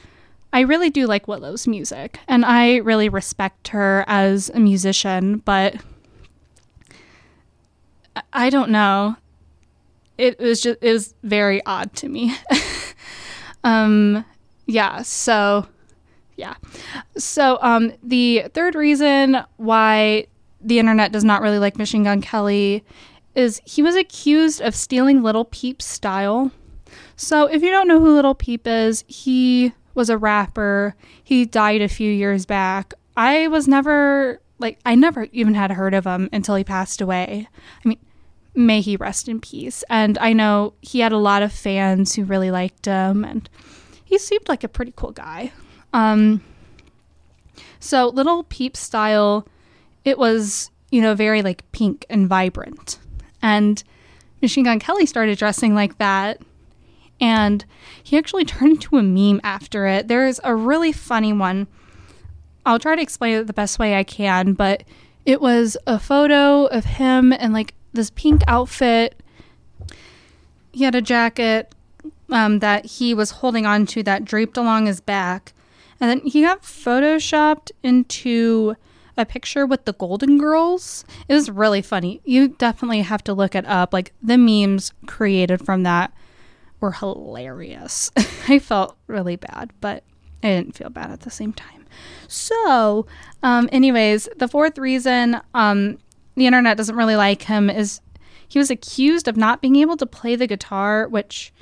I 0.52 0.60
really 0.60 0.90
do 0.90 1.06
like 1.06 1.28
Willow's 1.28 1.66
music 1.66 2.20
and 2.28 2.44
I 2.44 2.76
really 2.76 3.08
respect 3.08 3.68
her 3.68 4.04
as 4.06 4.50
a 4.54 4.60
musician, 4.60 5.38
but 5.38 5.76
I 8.32 8.50
don't 8.50 8.70
know. 8.70 9.16
It 10.16 10.38
was 10.38 10.60
just 10.60 10.78
it 10.80 10.92
was 10.92 11.14
very 11.24 11.64
odd 11.66 11.92
to 11.96 12.08
me. 12.08 12.36
um 13.64 14.24
yeah, 14.66 15.02
so 15.02 15.66
yeah. 16.36 16.54
So 17.16 17.58
um 17.62 17.92
the 18.02 18.46
third 18.54 18.74
reason 18.74 19.38
why 19.56 20.26
the 20.60 20.78
internet 20.78 21.12
does 21.12 21.24
not 21.24 21.42
really 21.42 21.58
like 21.58 21.78
Machine 21.78 22.04
Gun 22.04 22.20
Kelly 22.20 22.84
is 23.34 23.60
he 23.64 23.82
was 23.82 23.96
accused 23.96 24.60
of 24.60 24.74
stealing 24.74 25.22
Little 25.22 25.44
Peep's 25.44 25.84
style. 25.84 26.50
So 27.16 27.46
if 27.46 27.62
you 27.62 27.70
don't 27.70 27.88
know 27.88 28.00
who 28.00 28.14
Little 28.14 28.34
Peep 28.34 28.66
is, 28.66 29.04
he 29.06 29.72
was 29.94 30.10
a 30.10 30.18
rapper. 30.18 30.94
He 31.22 31.44
died 31.44 31.82
a 31.82 31.88
few 31.88 32.10
years 32.10 32.46
back. 32.46 32.94
I 33.16 33.48
was 33.48 33.68
never 33.68 34.40
like 34.58 34.78
I 34.84 34.94
never 34.94 35.28
even 35.32 35.54
had 35.54 35.72
heard 35.72 35.94
of 35.94 36.06
him 36.06 36.28
until 36.32 36.54
he 36.54 36.64
passed 36.64 37.00
away. 37.00 37.48
I 37.84 37.88
mean, 37.88 37.98
may 38.54 38.80
he 38.80 38.96
rest 38.96 39.28
in 39.28 39.40
peace. 39.40 39.84
And 39.90 40.16
I 40.18 40.32
know 40.32 40.74
he 40.80 41.00
had 41.00 41.12
a 41.12 41.18
lot 41.18 41.42
of 41.42 41.52
fans 41.52 42.14
who 42.14 42.24
really 42.24 42.50
liked 42.50 42.86
him 42.86 43.24
and 43.24 43.48
he 44.04 44.18
seemed 44.18 44.48
like 44.48 44.64
a 44.64 44.68
pretty 44.68 44.92
cool 44.96 45.12
guy. 45.12 45.52
Um 45.94 46.42
so 47.80 48.08
Little 48.08 48.44
Peep 48.44 48.76
style 48.76 49.48
it 50.04 50.18
was, 50.18 50.70
you 50.90 51.00
know, 51.00 51.14
very 51.14 51.40
like 51.40 51.64
pink 51.72 52.04
and 52.10 52.28
vibrant. 52.28 52.98
And 53.40 53.82
Machine 54.42 54.64
Gun 54.64 54.78
Kelly 54.78 55.06
started 55.06 55.38
dressing 55.38 55.74
like 55.74 55.96
that 55.96 56.42
and 57.18 57.64
he 58.02 58.18
actually 58.18 58.44
turned 58.44 58.72
into 58.72 58.98
a 58.98 59.02
meme 59.02 59.40
after 59.42 59.86
it. 59.86 60.08
There's 60.08 60.40
a 60.44 60.54
really 60.54 60.92
funny 60.92 61.32
one 61.32 61.66
I'll 62.66 62.78
try 62.78 62.96
to 62.96 63.02
explain 63.02 63.34
it 63.34 63.46
the 63.46 63.52
best 63.52 63.78
way 63.78 63.96
I 63.96 64.04
can, 64.04 64.54
but 64.54 64.84
it 65.26 65.40
was 65.40 65.76
a 65.86 65.98
photo 65.98 66.66
of 66.66 66.84
him 66.84 67.32
in 67.32 67.52
like 67.52 67.74
this 67.92 68.10
pink 68.10 68.42
outfit. 68.48 69.20
He 70.72 70.84
had 70.84 70.94
a 70.94 71.02
jacket 71.02 71.74
um, 72.30 72.60
that 72.60 72.86
he 72.86 73.14
was 73.14 73.30
holding 73.30 73.66
on 73.66 73.86
to 73.86 74.02
that 74.04 74.24
draped 74.24 74.56
along 74.56 74.86
his 74.86 75.00
back. 75.00 75.52
And 76.00 76.10
then 76.10 76.20
he 76.20 76.42
got 76.42 76.62
photoshopped 76.62 77.70
into 77.82 78.76
a 79.16 79.24
picture 79.24 79.64
with 79.64 79.84
the 79.84 79.92
Golden 79.92 80.38
Girls. 80.38 81.04
It 81.28 81.34
was 81.34 81.50
really 81.50 81.82
funny. 81.82 82.20
You 82.24 82.48
definitely 82.48 83.02
have 83.02 83.22
to 83.24 83.34
look 83.34 83.54
it 83.54 83.64
up. 83.66 83.92
Like 83.92 84.12
the 84.22 84.36
memes 84.38 84.92
created 85.06 85.64
from 85.64 85.84
that 85.84 86.12
were 86.80 86.92
hilarious. 86.92 88.10
I 88.48 88.58
felt 88.58 88.96
really 89.06 89.36
bad, 89.36 89.72
but 89.80 90.02
I 90.42 90.48
didn't 90.48 90.74
feel 90.74 90.90
bad 90.90 91.10
at 91.10 91.20
the 91.20 91.30
same 91.30 91.52
time. 91.52 91.86
So, 92.26 93.06
um, 93.42 93.68
anyways, 93.70 94.28
the 94.36 94.48
fourth 94.48 94.78
reason 94.78 95.40
um, 95.54 95.98
the 96.34 96.46
internet 96.46 96.76
doesn't 96.76 96.96
really 96.96 97.16
like 97.16 97.42
him 97.42 97.70
is 97.70 98.00
he 98.46 98.58
was 98.58 98.70
accused 98.70 99.28
of 99.28 99.36
not 99.36 99.62
being 99.62 99.76
able 99.76 99.96
to 99.96 100.06
play 100.06 100.36
the 100.36 100.46
guitar, 100.46 101.08
which 101.08 101.52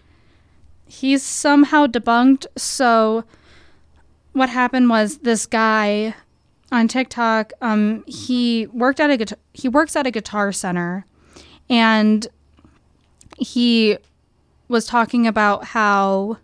he's 0.86 1.22
somehow 1.22 1.86
debunked. 1.86 2.46
So, 2.56 3.24
what 4.32 4.48
happened 4.48 4.88
was 4.88 5.18
this 5.18 5.46
guy 5.46 6.14
on 6.70 6.88
TikTok, 6.88 7.52
um, 7.60 8.02
he 8.06 8.66
worked 8.68 8.98
at 8.98 9.10
a 9.10 9.16
guitar- 9.16 9.38
he 9.52 9.68
works 9.68 9.94
at 9.94 10.06
a 10.06 10.10
guitar 10.10 10.52
center, 10.52 11.04
and 11.68 12.26
he 13.38 13.98
was 14.68 14.86
talking 14.86 15.26
about 15.26 15.66
how 15.66 16.38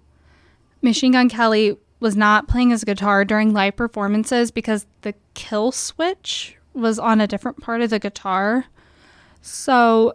Machine 0.82 1.12
Gun 1.12 1.28
Kelly 1.28 1.76
was 2.00 2.14
not 2.14 2.46
playing 2.46 2.70
his 2.70 2.84
guitar 2.84 3.24
during 3.24 3.52
live 3.52 3.74
performances 3.74 4.50
because 4.50 4.86
the 5.02 5.14
kill 5.34 5.72
switch 5.72 6.56
was 6.74 6.98
on 6.98 7.20
a 7.20 7.26
different 7.26 7.60
part 7.60 7.80
of 7.80 7.90
the 7.90 7.98
guitar. 7.98 8.66
So 9.40 10.14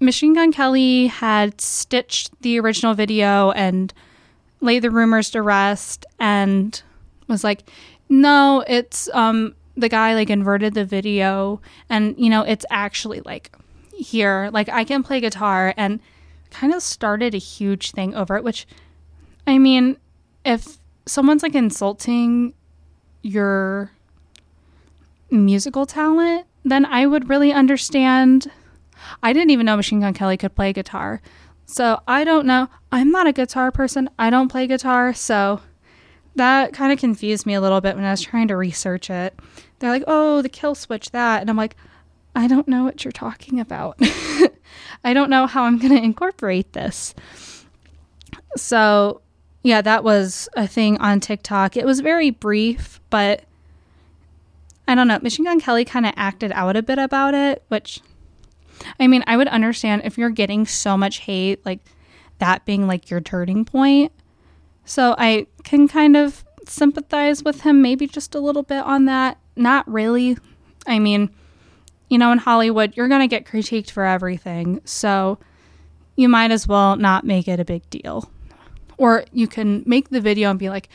Machine 0.00 0.34
Gun 0.34 0.52
Kelly 0.52 1.08
had 1.08 1.60
stitched 1.60 2.40
the 2.42 2.58
original 2.60 2.94
video 2.94 3.50
and 3.50 3.92
laid 4.60 4.80
the 4.80 4.90
rumors 4.90 5.30
to 5.30 5.42
rest 5.42 6.06
and 6.18 6.80
was 7.32 7.44
like, 7.44 7.68
no, 8.08 8.64
it's 8.66 9.08
um 9.14 9.54
the 9.76 9.88
guy 9.88 10.14
like 10.14 10.30
inverted 10.30 10.74
the 10.74 10.84
video 10.84 11.60
and 11.88 12.14
you 12.18 12.28
know, 12.28 12.42
it's 12.42 12.66
actually 12.70 13.20
like 13.20 13.54
here, 13.92 14.50
like 14.52 14.68
I 14.68 14.84
can 14.84 15.02
play 15.02 15.20
guitar 15.20 15.74
and 15.76 16.00
kind 16.50 16.74
of 16.74 16.82
started 16.82 17.34
a 17.34 17.38
huge 17.38 17.92
thing 17.92 18.14
over 18.14 18.36
it, 18.36 18.44
which 18.44 18.66
I 19.46 19.58
mean, 19.58 19.96
if 20.44 20.78
someone's 21.06 21.42
like 21.42 21.54
insulting 21.54 22.54
your 23.22 23.92
musical 25.30 25.86
talent, 25.86 26.46
then 26.64 26.84
I 26.86 27.06
would 27.06 27.28
really 27.28 27.52
understand. 27.52 28.50
I 29.22 29.32
didn't 29.32 29.50
even 29.50 29.66
know 29.66 29.76
Machine 29.76 30.00
Gun 30.00 30.14
Kelly 30.14 30.36
could 30.36 30.54
play 30.54 30.72
guitar. 30.72 31.20
So 31.66 32.00
I 32.08 32.24
don't 32.24 32.46
know. 32.46 32.68
I'm 32.90 33.10
not 33.10 33.26
a 33.26 33.32
guitar 33.32 33.70
person. 33.70 34.08
I 34.18 34.30
don't 34.30 34.48
play 34.48 34.66
guitar. 34.66 35.12
So 35.12 35.60
that 36.38 36.72
kind 36.72 36.92
of 36.92 36.98
confused 36.98 37.46
me 37.46 37.54
a 37.54 37.60
little 37.60 37.80
bit 37.80 37.96
when 37.96 38.04
I 38.04 38.10
was 38.10 38.22
trying 38.22 38.48
to 38.48 38.56
research 38.56 39.10
it. 39.10 39.38
They're 39.78 39.90
like, 39.90 40.04
oh, 40.06 40.42
the 40.42 40.48
kill 40.48 40.74
switch, 40.74 41.10
that. 41.10 41.40
And 41.40 41.50
I'm 41.50 41.56
like, 41.56 41.76
I 42.34 42.46
don't 42.46 42.68
know 42.68 42.84
what 42.84 43.04
you're 43.04 43.12
talking 43.12 43.60
about. 43.60 43.98
I 45.04 45.12
don't 45.14 45.30
know 45.30 45.46
how 45.46 45.64
I'm 45.64 45.78
going 45.78 45.94
to 45.94 46.02
incorporate 46.02 46.72
this. 46.72 47.14
So, 48.56 49.20
yeah, 49.62 49.82
that 49.82 50.04
was 50.04 50.48
a 50.56 50.66
thing 50.66 50.98
on 50.98 51.20
TikTok. 51.20 51.76
It 51.76 51.84
was 51.84 52.00
very 52.00 52.30
brief, 52.30 53.00
but 53.10 53.44
I 54.86 54.94
don't 54.94 55.08
know. 55.08 55.18
Machine 55.22 55.44
Gun 55.44 55.60
Kelly 55.60 55.84
kind 55.84 56.06
of 56.06 56.14
acted 56.16 56.52
out 56.52 56.76
a 56.76 56.82
bit 56.82 56.98
about 56.98 57.34
it, 57.34 57.62
which 57.68 58.00
I 58.98 59.06
mean, 59.06 59.24
I 59.26 59.36
would 59.36 59.48
understand 59.48 60.02
if 60.04 60.16
you're 60.16 60.30
getting 60.30 60.66
so 60.66 60.96
much 60.96 61.18
hate, 61.20 61.64
like 61.64 61.80
that 62.38 62.64
being 62.64 62.86
like 62.86 63.10
your 63.10 63.20
turning 63.20 63.64
point. 63.64 64.12
So 64.84 65.14
I 65.18 65.46
can 65.68 65.86
kind 65.86 66.16
of 66.16 66.44
sympathize 66.66 67.44
with 67.44 67.60
him, 67.60 67.82
maybe 67.82 68.06
just 68.06 68.34
a 68.34 68.40
little 68.40 68.62
bit 68.62 68.82
on 68.84 69.04
that. 69.04 69.38
Not 69.54 69.86
really. 69.90 70.38
I 70.86 70.98
mean, 70.98 71.30
you 72.08 72.16
know, 72.16 72.32
in 72.32 72.38
Hollywood, 72.38 72.96
you're 72.96 73.08
going 73.08 73.20
to 73.20 73.28
get 73.28 73.44
critiqued 73.44 73.90
for 73.90 74.04
everything. 74.04 74.80
So 74.84 75.38
you 76.16 76.28
might 76.28 76.50
as 76.50 76.66
well 76.66 76.96
not 76.96 77.24
make 77.24 77.48
it 77.48 77.60
a 77.60 77.66
big 77.66 77.88
deal. 77.90 78.30
Or 78.96 79.24
you 79.32 79.46
can 79.46 79.82
make 79.86 80.08
the 80.08 80.22
video 80.22 80.50
and 80.50 80.58
be 80.58 80.70
like, 80.70 80.88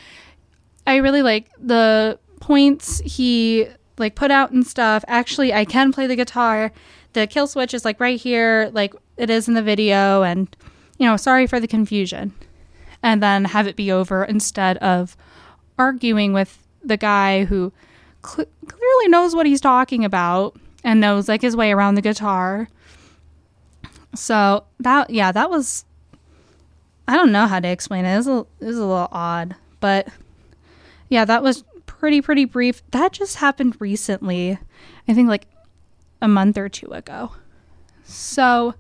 I 0.88 0.98
really 0.98 1.22
like 1.22 1.50
the 1.60 2.18
points 2.42 3.00
he 3.06 3.68
like 4.00 4.16
put 4.16 4.32
out 4.32 4.52
and 4.52 4.66
stuff. 4.66 5.06
Actually, 5.08 5.54
I 5.54 5.66
can 5.66 5.94
play 5.94 6.08
the 6.08 6.16
guitar. 6.16 6.72
The 7.14 7.28
kill 7.28 7.46
switch 7.46 7.76
is 7.76 7.86
like 7.86 8.00
right 8.00 8.20
here, 8.20 8.72
like 8.74 8.96
it 9.18 9.30
is 9.30 9.48
in 9.48 9.54
the 9.54 9.62
video. 9.62 10.24
And, 10.24 10.54
you 10.98 11.08
know, 11.08 11.16
sorry 11.16 11.46
for 11.46 11.60
the 11.60 11.68
confusion. 11.68 12.34
And 13.04 13.22
then 13.22 13.46
have 13.46 13.68
it 13.68 13.76
be 13.76 13.92
over 13.92 14.24
instead 14.24 14.78
of 14.78 15.16
arguing 15.78 16.34
with 16.34 16.66
the 16.84 16.98
guy 16.98 17.46
who 17.46 17.72
cl- 18.26 18.48
clearly 18.68 19.08
knows 19.10 19.36
what 19.36 19.46
he's 19.46 19.62
talking 19.62 20.06
about 20.06 20.56
and 20.84 21.00
knows 21.00 21.28
like 21.28 21.42
his 21.42 21.56
way 21.56 21.72
around 21.72 21.96
the 21.96 22.02
guitar. 22.02 22.70
So 24.16 24.64
that 24.80 25.10
yeah, 25.10 25.32
that 25.32 25.50
was 25.50 25.86
I 27.08 27.16
don't 27.16 27.32
know 27.32 27.48
how 27.48 27.60
to 27.60 27.68
explain 27.68 28.06
it. 28.06 28.14
It 28.14 28.18
was 28.18 28.28
a, 28.28 28.46
it 28.60 28.66
was 28.66 28.78
a 28.78 28.86
little 28.86 29.10
odd, 29.12 29.56
but 29.80 30.08
yeah, 31.10 31.26
that 31.26 31.44
was 31.44 31.64
pretty 31.86 32.22
pretty 32.22 32.46
brief. 32.46 32.82
That 32.92 33.12
just 33.12 33.38
happened 33.38 33.76
recently. 33.80 34.58
I 35.08 35.14
think 35.14 35.28
like 35.28 35.48
a 36.22 36.28
month 36.28 36.58
or 36.58 36.70
two 36.70 36.92
ago. 36.92 37.32
So 38.04 38.76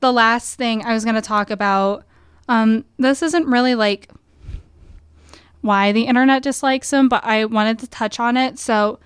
the 0.00 0.12
last 0.12 0.56
thing 0.56 0.84
I 0.84 0.92
was 0.92 1.04
going 1.04 1.16
to 1.16 1.22
talk 1.22 1.50
about 1.50 2.04
um 2.48 2.84
this 2.98 3.22
isn't 3.22 3.46
really 3.46 3.74
like 3.74 4.10
why 5.60 5.92
the 5.92 6.04
internet 6.04 6.42
dislikes 6.42 6.92
him, 6.92 7.08
but 7.08 7.24
I 7.24 7.44
wanted 7.44 7.78
to 7.80 7.86
touch 7.88 8.20
on 8.20 8.36
it. 8.36 8.58
So 8.58 8.98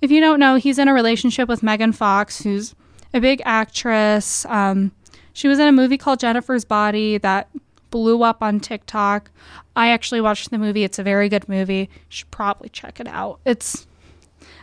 if 0.00 0.10
you 0.10 0.20
don't 0.20 0.40
know, 0.40 0.56
he's 0.56 0.78
in 0.78 0.88
a 0.88 0.94
relationship 0.94 1.48
with 1.48 1.62
Megan 1.62 1.92
Fox, 1.92 2.42
who's 2.42 2.74
a 3.12 3.20
big 3.20 3.42
actress. 3.44 4.44
Um, 4.46 4.92
she 5.32 5.48
was 5.48 5.58
in 5.58 5.66
a 5.66 5.72
movie 5.72 5.98
called 5.98 6.20
Jennifer's 6.20 6.64
Body 6.64 7.18
that 7.18 7.48
blew 7.90 8.22
up 8.22 8.42
on 8.42 8.60
TikTok. 8.60 9.30
I 9.74 9.88
actually 9.90 10.20
watched 10.20 10.50
the 10.50 10.58
movie. 10.58 10.84
It's 10.84 10.98
a 10.98 11.02
very 11.02 11.28
good 11.28 11.48
movie. 11.48 11.88
You 11.90 11.98
should 12.08 12.30
probably 12.30 12.68
check 12.68 13.00
it 13.00 13.08
out. 13.08 13.40
It's 13.44 13.86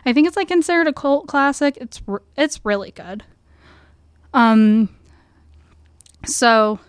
I 0.06 0.12
think 0.12 0.26
it's 0.26 0.36
like 0.36 0.48
considered 0.48 0.86
a 0.86 0.92
cult 0.92 1.26
classic. 1.26 1.78
It's 1.80 2.02
it's 2.36 2.64
really 2.64 2.90
good. 2.90 3.22
Um 4.32 4.88
so 6.26 6.80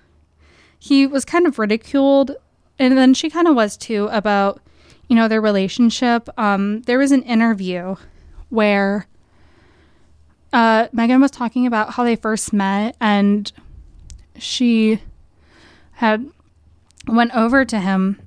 he 0.87 1.07
was 1.07 1.25
kind 1.25 1.47
of 1.47 1.57
ridiculed 1.57 2.31
and 2.77 2.97
then 2.97 3.13
she 3.13 3.29
kind 3.29 3.47
of 3.47 3.55
was 3.55 3.77
too 3.77 4.07
about 4.11 4.61
you 5.07 5.15
know 5.15 5.27
their 5.27 5.41
relationship. 5.41 6.29
Um 6.37 6.81
there 6.83 6.99
was 6.99 7.11
an 7.11 7.23
interview 7.23 7.95
where 8.49 9.07
uh, 10.55 10.87
Megan 10.93 11.19
was 11.19 11.31
talking 11.31 11.67
about 11.67 11.95
how 11.95 12.05
they 12.05 12.15
first 12.15 12.53
met, 12.53 12.95
and 13.01 13.51
she 14.37 15.01
had 15.91 16.25
went 17.07 17.35
over 17.35 17.65
to 17.65 17.77
him 17.77 18.21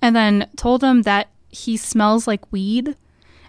and 0.00 0.16
then 0.16 0.48
told 0.56 0.82
him 0.82 1.02
that 1.02 1.28
he 1.50 1.76
smells 1.76 2.26
like 2.26 2.50
weed, 2.50 2.96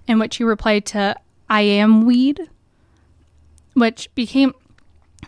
in 0.09 0.19
which 0.19 0.37
he 0.37 0.43
replied 0.43 0.85
to 0.87 1.15
"I 1.49 1.61
am 1.61 2.05
weed," 2.05 2.49
which 3.75 4.13
became. 4.13 4.53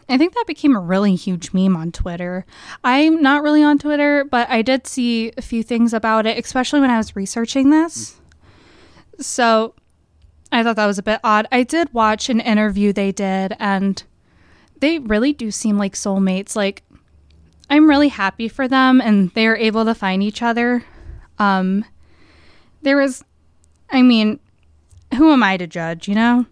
I 0.08 0.18
think 0.18 0.34
that 0.34 0.46
became 0.48 0.76
a 0.76 0.80
really 0.80 1.16
huge 1.16 1.54
meme 1.54 1.76
on 1.76 1.92
Twitter. 1.92 2.46
I'm 2.84 3.22
not 3.22 3.44
really 3.44 3.64
on 3.64 3.78
Twitter, 3.78 4.24
but 4.24 4.50
I 4.50 4.62
did 4.62 4.88
see 4.88 5.32
a 5.38 5.42
few 5.42 5.64
things 5.64 5.94
about 5.94 6.26
it, 6.26 6.38
especially 6.44 6.80
when 6.80 6.92
I 6.92 6.98
was 6.98 7.16
researching 7.16 7.70
this. 7.70 8.20
So 9.20 9.76
I 10.52 10.64
thought 10.64 10.78
that 10.78 10.88
was 10.88 10.98
a 10.98 11.04
bit 11.04 11.20
odd. 11.24 11.48
I 11.52 11.64
did 11.64 11.94
watch 11.94 12.30
an 12.30 12.40
interview 12.40 12.92
they 12.92 13.12
did, 13.12 13.56
and 13.60 14.02
they 14.80 15.00
really 15.00 15.34
do 15.34 15.52
seem 15.52 15.78
like 15.78 15.94
soulmates. 15.94 16.56
Like, 16.56 16.84
I'm 17.70 17.88
really 17.88 18.08
happy 18.10 18.48
for 18.48 18.68
them, 18.68 19.02
and 19.02 19.30
they 19.32 19.46
are 19.46 19.58
able 19.58 19.86
to 19.86 19.94
find 19.94 20.24
each 20.24 20.42
other. 20.42 20.84
Um, 21.38 21.86
there 22.82 22.98
was, 22.98 23.24
I 23.92 24.02
mean, 24.02 24.40
who 25.16 25.32
am 25.32 25.44
I 25.44 25.58
to 25.58 25.68
judge, 25.68 26.08
you 26.08 26.16
know? 26.16 26.46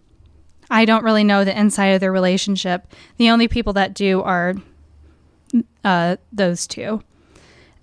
I 0.70 0.84
don't 0.84 1.04
really 1.04 1.24
know 1.24 1.44
the 1.44 1.58
inside 1.58 1.88
of 1.88 2.00
their 2.00 2.12
relationship. 2.12 2.92
The 3.16 3.30
only 3.30 3.48
people 3.48 3.72
that 3.74 3.94
do 3.94 4.22
are 4.22 4.54
uh, 5.84 6.16
those 6.32 6.66
two. 6.66 7.02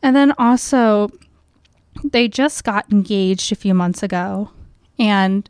And 0.04 0.16
then 0.16 0.34
also, 0.38 1.10
they 2.04 2.28
just 2.28 2.64
got 2.64 2.92
engaged 2.92 3.52
a 3.52 3.56
few 3.56 3.74
months 3.74 4.04
ago, 4.04 4.52
and 5.00 5.50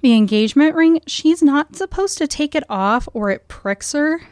the 0.00 0.14
engagement 0.14 0.74
ring, 0.74 1.00
she's 1.06 1.42
not 1.42 1.76
supposed 1.76 2.18
to 2.18 2.26
take 2.26 2.54
it 2.54 2.64
off 2.68 3.06
or 3.12 3.30
it 3.30 3.48
pricks 3.48 3.92
her. 3.92 4.22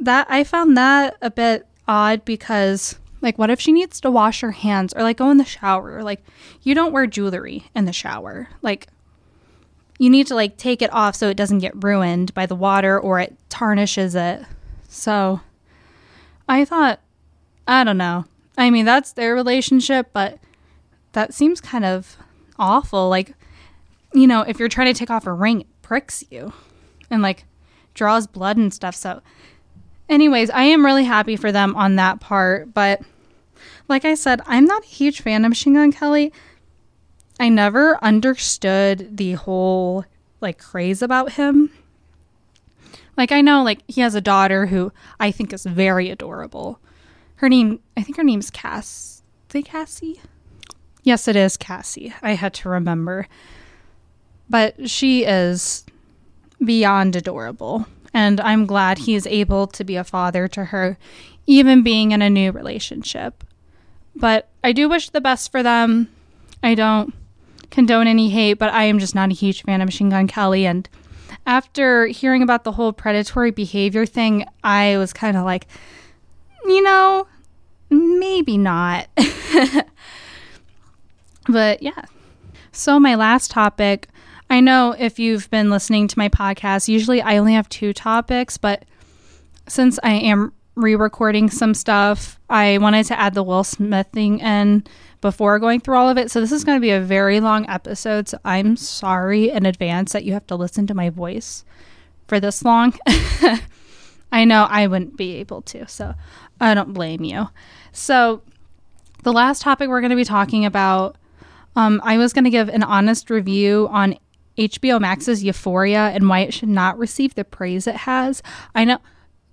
That 0.00 0.26
I 0.28 0.44
found 0.44 0.76
that 0.76 1.16
a 1.22 1.30
bit 1.30 1.66
odd 1.86 2.24
because 2.24 2.98
Like, 3.22 3.38
what 3.38 3.50
if 3.50 3.60
she 3.60 3.72
needs 3.72 4.00
to 4.00 4.10
wash 4.10 4.40
her 4.40 4.50
hands 4.50 4.92
or 4.92 5.02
like 5.02 5.16
go 5.16 5.30
in 5.30 5.36
the 5.38 5.44
shower? 5.44 6.02
Like, 6.02 6.24
you 6.62 6.74
don't 6.74 6.92
wear 6.92 7.06
jewelry 7.06 7.70
in 7.74 7.84
the 7.84 7.92
shower. 7.92 8.48
Like, 8.60 8.88
you 10.02 10.10
need 10.10 10.26
to 10.26 10.34
like 10.34 10.56
take 10.56 10.82
it 10.82 10.92
off 10.92 11.14
so 11.14 11.28
it 11.28 11.36
doesn't 11.36 11.60
get 11.60 11.84
ruined 11.84 12.34
by 12.34 12.44
the 12.44 12.56
water 12.56 12.98
or 12.98 13.20
it 13.20 13.36
tarnishes 13.48 14.16
it. 14.16 14.42
So, 14.88 15.40
I 16.48 16.64
thought, 16.64 16.98
I 17.68 17.84
don't 17.84 17.98
know. 17.98 18.24
I 18.58 18.70
mean, 18.70 18.84
that's 18.84 19.12
their 19.12 19.32
relationship, 19.32 20.08
but 20.12 20.40
that 21.12 21.32
seems 21.32 21.60
kind 21.60 21.84
of 21.84 22.16
awful. 22.58 23.08
Like, 23.08 23.34
you 24.12 24.26
know, 24.26 24.40
if 24.40 24.58
you're 24.58 24.68
trying 24.68 24.92
to 24.92 24.98
take 24.98 25.08
off 25.08 25.24
a 25.24 25.32
ring, 25.32 25.60
it 25.60 25.82
pricks 25.82 26.24
you 26.32 26.52
and 27.08 27.22
like 27.22 27.44
draws 27.94 28.26
blood 28.26 28.56
and 28.56 28.74
stuff. 28.74 28.96
So, 28.96 29.22
anyways, 30.08 30.50
I 30.50 30.64
am 30.64 30.84
really 30.84 31.04
happy 31.04 31.36
for 31.36 31.52
them 31.52 31.76
on 31.76 31.94
that 31.94 32.18
part. 32.18 32.74
But 32.74 33.02
like 33.88 34.04
I 34.04 34.14
said, 34.14 34.40
I'm 34.46 34.64
not 34.64 34.82
a 34.82 34.88
huge 34.88 35.20
fan 35.20 35.44
of 35.44 35.50
Machine 35.50 35.74
Gun 35.74 35.92
Kelly. 35.92 36.32
I 37.42 37.48
never 37.48 37.98
understood 38.04 39.16
the 39.16 39.32
whole 39.32 40.04
like 40.40 40.58
craze 40.58 41.02
about 41.02 41.32
him. 41.32 41.72
Like 43.16 43.32
I 43.32 43.40
know 43.40 43.64
like 43.64 43.80
he 43.88 44.00
has 44.00 44.14
a 44.14 44.20
daughter 44.20 44.66
who 44.66 44.92
I 45.18 45.32
think 45.32 45.52
is 45.52 45.66
very 45.66 46.08
adorable. 46.08 46.78
Her 47.34 47.48
name 47.48 47.80
I 47.96 48.04
think 48.04 48.16
her 48.16 48.22
name's 48.22 48.48
Cass. 48.48 49.24
It 49.52 49.64
Casie? 49.64 50.20
Yes, 51.02 51.26
it 51.26 51.34
is 51.34 51.56
Casie. 51.56 52.14
I 52.22 52.34
had 52.34 52.54
to 52.54 52.68
remember. 52.68 53.26
But 54.48 54.88
she 54.88 55.24
is 55.24 55.84
beyond 56.64 57.16
adorable. 57.16 57.86
And 58.14 58.40
I'm 58.40 58.66
glad 58.66 58.98
he 58.98 59.16
is 59.16 59.26
able 59.26 59.66
to 59.66 59.82
be 59.82 59.96
a 59.96 60.04
father 60.04 60.46
to 60.46 60.66
her, 60.66 60.96
even 61.48 61.82
being 61.82 62.12
in 62.12 62.22
a 62.22 62.30
new 62.30 62.52
relationship. 62.52 63.42
But 64.14 64.48
I 64.62 64.70
do 64.70 64.88
wish 64.88 65.10
the 65.10 65.20
best 65.20 65.50
for 65.50 65.64
them. 65.64 66.08
I 66.62 66.76
don't 66.76 67.12
condone 67.72 68.06
any 68.06 68.28
hate, 68.28 68.54
but 68.54 68.72
I 68.72 68.84
am 68.84 69.00
just 69.00 69.16
not 69.16 69.30
a 69.30 69.34
huge 69.34 69.64
fan 69.64 69.80
of 69.80 69.86
Machine 69.86 70.10
Gun 70.10 70.28
Kelly. 70.28 70.64
And 70.64 70.88
after 71.46 72.06
hearing 72.06 72.42
about 72.42 72.62
the 72.62 72.72
whole 72.72 72.92
predatory 72.92 73.50
behavior 73.50 74.06
thing, 74.06 74.46
I 74.62 74.96
was 74.98 75.12
kind 75.12 75.36
of 75.36 75.44
like, 75.44 75.66
you 76.64 76.82
know, 76.82 77.26
maybe 77.90 78.56
not. 78.56 79.08
but 81.48 81.82
yeah. 81.82 82.04
So, 82.70 83.00
my 83.00 83.16
last 83.16 83.50
topic 83.50 84.08
I 84.52 84.60
know 84.60 84.94
if 84.98 85.18
you've 85.18 85.48
been 85.48 85.70
listening 85.70 86.08
to 86.08 86.18
my 86.18 86.28
podcast, 86.28 86.86
usually 86.86 87.22
I 87.22 87.38
only 87.38 87.54
have 87.54 87.70
two 87.70 87.94
topics, 87.94 88.58
but 88.58 88.84
since 89.66 89.98
I 90.02 90.12
am 90.12 90.52
re 90.74 90.94
recording 90.94 91.50
some 91.50 91.74
stuff, 91.74 92.40
I 92.48 92.78
wanted 92.78 93.06
to 93.06 93.18
add 93.18 93.34
the 93.34 93.42
Will 93.42 93.64
Smith 93.64 94.08
thing 94.12 94.40
in 94.40 94.84
before 95.20 95.58
going 95.58 95.80
through 95.80 95.96
all 95.96 96.08
of 96.08 96.18
it. 96.18 96.30
So 96.30 96.40
this 96.40 96.52
is 96.52 96.64
going 96.64 96.76
to 96.76 96.80
be 96.80 96.90
a 96.90 97.00
very 97.00 97.40
long 97.40 97.68
episode. 97.68 98.28
So 98.28 98.38
I'm 98.44 98.76
sorry 98.76 99.50
in 99.50 99.66
advance 99.66 100.12
that 100.12 100.24
you 100.24 100.32
have 100.32 100.46
to 100.48 100.56
listen 100.56 100.86
to 100.88 100.94
my 100.94 101.10
voice 101.10 101.64
for 102.26 102.40
this 102.40 102.64
long. 102.64 102.94
I 104.32 104.44
know 104.44 104.66
I 104.68 104.86
wouldn't 104.86 105.16
be 105.16 105.36
able 105.36 105.62
to, 105.62 105.86
so 105.86 106.14
I 106.60 106.74
don't 106.74 106.94
blame 106.94 107.22
you. 107.22 107.48
So 107.92 108.42
the 109.22 109.32
last 109.32 109.62
topic 109.62 109.88
we're 109.88 110.00
going 110.00 110.10
to 110.10 110.16
be 110.16 110.24
talking 110.24 110.64
about, 110.64 111.16
um, 111.76 112.00
I 112.02 112.18
was 112.18 112.32
going 112.32 112.44
to 112.44 112.50
give 112.50 112.68
an 112.68 112.82
honest 112.82 113.30
review 113.30 113.88
on 113.90 114.16
HBO 114.58 115.00
Max's 115.00 115.44
Euphoria 115.44 116.08
and 116.08 116.28
why 116.28 116.40
it 116.40 116.52
should 116.54 116.68
not 116.68 116.98
receive 116.98 117.34
the 117.34 117.44
praise 117.44 117.86
it 117.86 117.96
has. 117.96 118.42
I 118.74 118.84
know, 118.84 118.98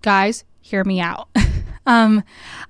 guys, 0.02 0.44
hear 0.70 0.84
me 0.84 1.00
out. 1.00 1.30
um, 1.86 2.24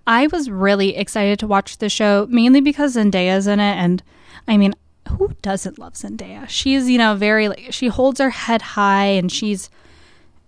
I 0.07 0.27
was 0.27 0.49
really 0.49 0.95
excited 0.95 1.39
to 1.39 1.47
watch 1.47 1.77
the 1.77 1.89
show 1.89 2.27
mainly 2.29 2.61
because 2.61 2.95
Zendaya's 2.95 3.47
in 3.47 3.59
it, 3.59 3.75
and 3.75 4.01
I 4.47 4.57
mean, 4.57 4.73
who 5.07 5.35
doesn't 5.41 5.79
love 5.79 5.93
Zendaya? 5.93 6.47
She's 6.47 6.89
you 6.89 6.97
know 6.97 7.15
very 7.15 7.47
like 7.47 7.67
she 7.71 7.87
holds 7.87 8.19
her 8.19 8.29
head 8.29 8.61
high 8.61 9.07
and 9.07 9.31
she's 9.31 9.69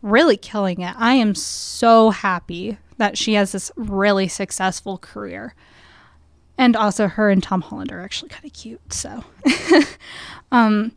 really 0.01 0.37
killing 0.37 0.81
it. 0.81 0.95
I 0.97 1.13
am 1.15 1.35
so 1.35 2.09
happy 2.09 2.77
that 2.97 3.17
she 3.17 3.33
has 3.33 3.51
this 3.51 3.71
really 3.75 4.27
successful 4.27 4.97
career. 4.97 5.55
And 6.57 6.75
also 6.75 7.07
her 7.07 7.31
and 7.31 7.41
Tom 7.41 7.61
Holland 7.61 7.91
are 7.91 8.01
actually 8.01 8.29
kind 8.29 8.45
of 8.45 8.53
cute, 8.53 8.93
so 8.93 9.23
um 10.51 10.91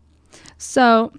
so, 0.65 1.13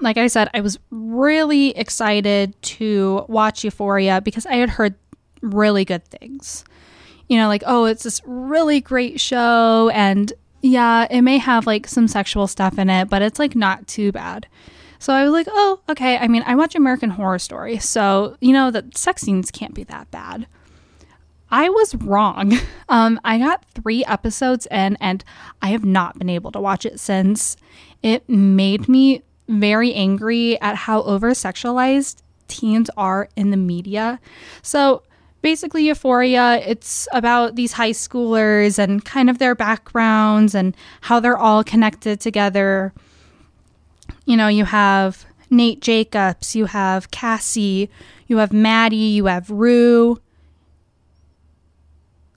like 0.00 0.16
I 0.16 0.26
said, 0.26 0.48
I 0.54 0.60
was 0.60 0.78
really 0.90 1.76
excited 1.76 2.60
to 2.62 3.24
watch 3.28 3.64
Euphoria 3.64 4.20
because 4.20 4.46
I 4.46 4.54
had 4.54 4.70
heard 4.70 4.94
really 5.42 5.84
good 5.84 6.04
things. 6.04 6.64
You 7.28 7.38
know, 7.38 7.48
like, 7.48 7.62
oh, 7.66 7.86
it's 7.86 8.04
this 8.04 8.20
really 8.24 8.80
great 8.80 9.20
show, 9.20 9.90
and 9.92 10.32
yeah, 10.62 11.06
it 11.10 11.22
may 11.22 11.38
have 11.38 11.66
like 11.66 11.86
some 11.86 12.08
sexual 12.08 12.46
stuff 12.46 12.78
in 12.78 12.88
it, 12.88 13.08
but 13.08 13.22
it's 13.22 13.38
like 13.38 13.56
not 13.56 13.86
too 13.86 14.12
bad. 14.12 14.46
So 14.98 15.12
I 15.12 15.24
was 15.24 15.32
like, 15.32 15.48
oh, 15.50 15.80
okay. 15.88 16.16
I 16.18 16.28
mean, 16.28 16.42
I 16.46 16.54
watch 16.54 16.74
American 16.74 17.10
Horror 17.10 17.38
Story, 17.38 17.78
so 17.78 18.36
you 18.40 18.52
know 18.52 18.70
the 18.70 18.88
sex 18.94 19.22
scenes 19.22 19.50
can't 19.50 19.74
be 19.74 19.84
that 19.84 20.10
bad. 20.10 20.46
I 21.50 21.68
was 21.68 21.94
wrong. 21.96 22.52
Um, 22.88 23.18
I 23.24 23.40
got 23.40 23.64
three 23.74 24.04
episodes 24.04 24.68
in, 24.70 24.96
and 25.00 25.24
I 25.60 25.70
have 25.70 25.84
not 25.84 26.16
been 26.20 26.28
able 26.28 26.52
to 26.52 26.60
watch 26.60 26.86
it 26.86 27.00
since. 27.00 27.56
It 28.00 28.28
made 28.28 28.88
me 28.88 29.24
very 29.48 29.94
angry 29.94 30.60
at 30.60 30.76
how 30.76 31.02
over 31.02 31.30
sexualized 31.30 32.16
teens 32.48 32.90
are 32.96 33.28
in 33.36 33.50
the 33.50 33.56
media. 33.56 34.20
So 34.62 35.02
basically, 35.42 35.86
Euphoria, 35.86 36.60
it's 36.66 37.06
about 37.12 37.56
these 37.56 37.72
high 37.72 37.90
schoolers 37.90 38.78
and 38.78 39.04
kind 39.04 39.30
of 39.30 39.38
their 39.38 39.54
backgrounds 39.54 40.54
and 40.54 40.76
how 41.02 41.20
they're 41.20 41.38
all 41.38 41.62
connected 41.62 42.20
together. 42.20 42.92
You 44.24 44.36
know, 44.36 44.48
you 44.48 44.64
have 44.64 45.24
Nate 45.50 45.80
Jacobs, 45.80 46.56
you 46.56 46.66
have 46.66 47.10
Cassie, 47.10 47.90
you 48.26 48.38
have 48.38 48.52
Maddie, 48.52 48.96
you 48.96 49.26
have 49.26 49.50
Rue 49.50 50.20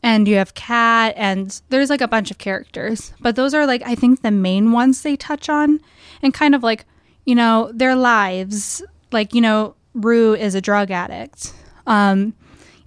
and 0.01 0.27
you 0.27 0.35
have 0.35 0.53
Kat, 0.53 1.13
and 1.17 1.61
there's 1.69 1.89
like 1.89 2.01
a 2.01 2.07
bunch 2.07 2.31
of 2.31 2.37
characters, 2.37 3.13
but 3.19 3.35
those 3.35 3.53
are 3.53 3.65
like 3.65 3.81
I 3.85 3.95
think 3.95 4.21
the 4.21 4.31
main 4.31 4.71
ones 4.71 5.01
they 5.01 5.17
touch 5.17 5.49
on, 5.49 5.81
and 6.21 6.33
kind 6.33 6.55
of 6.55 6.63
like 6.63 6.85
you 7.29 7.35
know 7.35 7.71
their 7.73 7.95
lives. 7.95 8.81
Like 9.11 9.35
you 9.35 9.41
know, 9.41 9.75
Rue 9.93 10.33
is 10.33 10.55
a 10.55 10.61
drug 10.61 10.89
addict. 10.89 11.53
Um, 11.85 12.33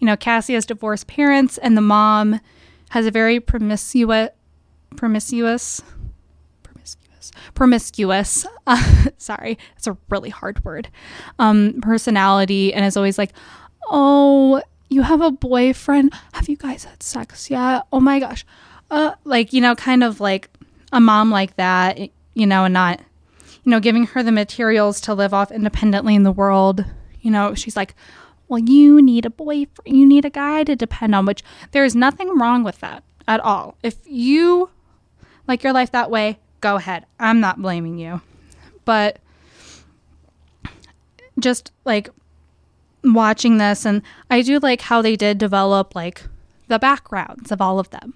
you 0.01 0.07
know, 0.07 0.17
Cassie 0.17 0.55
has 0.55 0.67
divorced 0.67 1.07
parents, 1.07 1.59
and 1.59 1.77
the 1.77 1.81
mom 1.81 2.41
has 2.91 3.07
a 3.07 3.13
very 3.13 3.39
promiscuous, 3.39 4.31
promiscuous, 4.97 5.81
promiscuous, 6.65 7.31
promiscuous. 7.55 8.47
Uh, 8.65 9.07
sorry, 9.19 9.59
it's 9.77 9.89
a 9.89 9.97
really 10.09 10.31
hard 10.31 10.65
word. 10.65 10.89
Um, 11.41 11.81
personality, 11.81 12.73
and 12.73 12.85
is 12.85 12.97
always 12.97 13.19
like, 13.19 13.33
oh 13.91 14.63
you 14.89 15.03
have 15.03 15.21
a 15.21 15.31
boyfriend? 15.31 16.13
Have 16.35 16.49
you 16.49 16.57
guys 16.57 16.85
had 16.85 17.03
sex 17.03 17.51
yet? 17.51 17.83
Oh 17.93 17.99
my 17.99 18.21
gosh. 18.21 18.45
Uh, 18.91 19.15
like, 19.25 19.53
you 19.53 19.61
know, 19.61 19.75
kind 19.75 20.05
of 20.05 20.21
like 20.21 20.51
a 20.93 21.01
mom 21.01 21.31
like 21.31 21.57
that, 21.57 21.99
you 22.35 22.47
know, 22.47 22.65
and 22.65 22.75
not, 22.75 23.01
you 23.65 23.71
know, 23.71 23.81
giving 23.81 24.07
her 24.07 24.23
the 24.23 24.33
materials 24.33 25.01
to 25.03 25.15
live 25.15 25.33
off 25.33 25.51
independently 25.51 26.15
in 26.15 26.23
the 26.23 26.33
world. 26.33 26.85
You 27.21 27.31
know, 27.31 27.55
she's 27.55 27.77
like, 27.77 27.95
well, 28.49 28.59
you 28.59 29.01
need 29.01 29.25
a 29.25 29.31
boyfriend, 29.31 29.97
you 29.97 30.07
need 30.07 30.25
a 30.25 30.31
guy 30.31 30.65
to 30.65 30.77
depend 30.77 31.15
on, 31.15 31.27
which 31.27 31.43
there 31.71 31.85
is 31.85 31.95
nothing 31.95 32.37
wrong 32.37 32.65
with 32.65 32.81
that 32.81 33.05
at 33.27 33.41
all. 33.41 33.77
If 33.83 33.97
you 34.05 34.71
like 35.47 35.63
your 35.63 35.73
life 35.73 35.93
that 35.93 36.11
way, 36.11 36.39
go 36.61 36.77
ahead. 36.77 37.07
I'm 37.19 37.41
not 37.41 37.63
blaming 37.63 37.99
you. 37.99 38.21
But 38.85 39.19
just 41.39 41.73
like 41.85 42.11
watching 43.05 43.59
this 43.59 43.85
and 43.85 44.03
I 44.31 44.43
do 44.43 44.59
like 44.59 44.83
how 44.83 45.03
they 45.03 45.17
did 45.17 45.39
develop 45.39 45.95
like 45.95 46.23
the 46.69 46.79
backgrounds 46.79 47.51
of 47.51 47.61
all 47.61 47.79
of 47.79 47.91
them. 47.91 48.15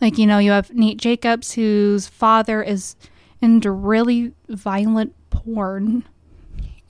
Like, 0.00 0.18
you 0.18 0.26
know, 0.26 0.38
you 0.38 0.52
have 0.52 0.72
Nate 0.72 0.98
Jacobs 0.98 1.52
whose 1.52 2.06
father 2.06 2.62
is 2.62 2.96
into 3.40 3.70
really 3.70 4.32
violent 4.48 5.14
porn 5.30 6.04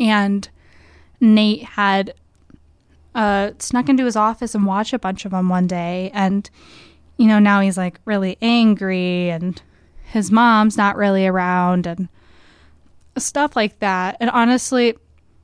and 0.00 0.48
Nate 1.20 1.64
had 1.64 2.14
uh, 3.14 3.52
snuck 3.58 3.88
into 3.88 4.04
his 4.04 4.16
office 4.16 4.54
and 4.54 4.64
watched 4.64 4.92
a 4.92 4.98
bunch 4.98 5.24
of 5.24 5.32
them 5.32 5.48
one 5.48 5.66
day 5.66 6.10
and 6.14 6.48
you 7.16 7.26
know 7.26 7.38
now 7.38 7.60
he's 7.60 7.76
like 7.76 8.00
really 8.04 8.38
angry 8.40 9.30
and 9.30 9.60
his 10.04 10.30
mom's 10.30 10.76
not 10.76 10.96
really 10.96 11.26
around 11.26 11.86
and 11.86 12.08
stuff 13.16 13.56
like 13.56 13.78
that 13.80 14.16
and 14.20 14.30
honestly 14.30 14.94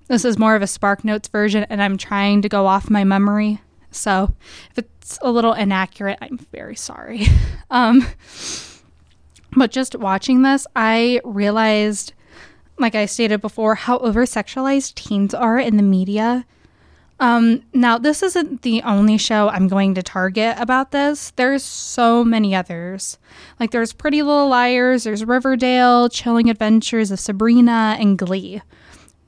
this 0.09 0.25
is 0.25 0.39
more 0.39 0.55
of 0.55 0.63
a 0.63 0.67
Spark 0.67 1.05
Notes 1.05 1.29
version, 1.29 1.65
and 1.71 1.83
I'm 1.83 1.97
trying 1.97 2.43
to 2.43 2.49
go 2.49 2.67
off 2.67 2.91
my 2.91 3.05
memory. 3.05 3.61
So 3.91 4.35
if 4.71 4.79
it's 4.79 5.19
a 5.23 5.31
little 5.31 5.55
inaccurate, 5.55 6.19
I'm 6.21 6.39
very 6.53 6.77
sorry. 6.77 7.27
um, 7.71 8.07
but 9.57 9.71
just 9.71 9.97
watching 9.97 10.43
this, 10.43 10.67
I 10.75 11.21
realized, 11.25 12.13
like 12.79 12.95
I 12.95 13.07
stated 13.07 13.41
before, 13.41 13.75
how 13.75 13.99
over 13.99 14.25
sexualized 14.25 14.95
teens 14.95 15.35
are 15.35 15.59
in 15.59 15.77
the 15.77 15.83
media. 15.83 16.45
Um, 17.21 17.63
now, 17.73 17.97
this 17.97 18.23
isn't 18.23 18.63
the 18.63 18.83
only 18.83 19.19
show 19.19 19.49
I'm 19.49 19.69
going 19.69 19.95
to 19.95 20.03
target 20.03 20.57
about 20.59 20.91
this. 20.91 21.31
There's 21.37 21.63
so 21.63 22.25
many 22.25 22.55
others. 22.55 23.19
Like, 23.61 23.71
there's 23.71 23.93
Pretty 23.93 24.21
Little 24.23 24.49
Liars, 24.49 25.05
there's 25.05 25.25
Riverdale, 25.25 26.09
Chilling 26.09 26.51
Adventures 26.51 27.13
of 27.13 27.21
Sabrina, 27.21 27.97
and 28.01 28.19
Glee, 28.19 28.63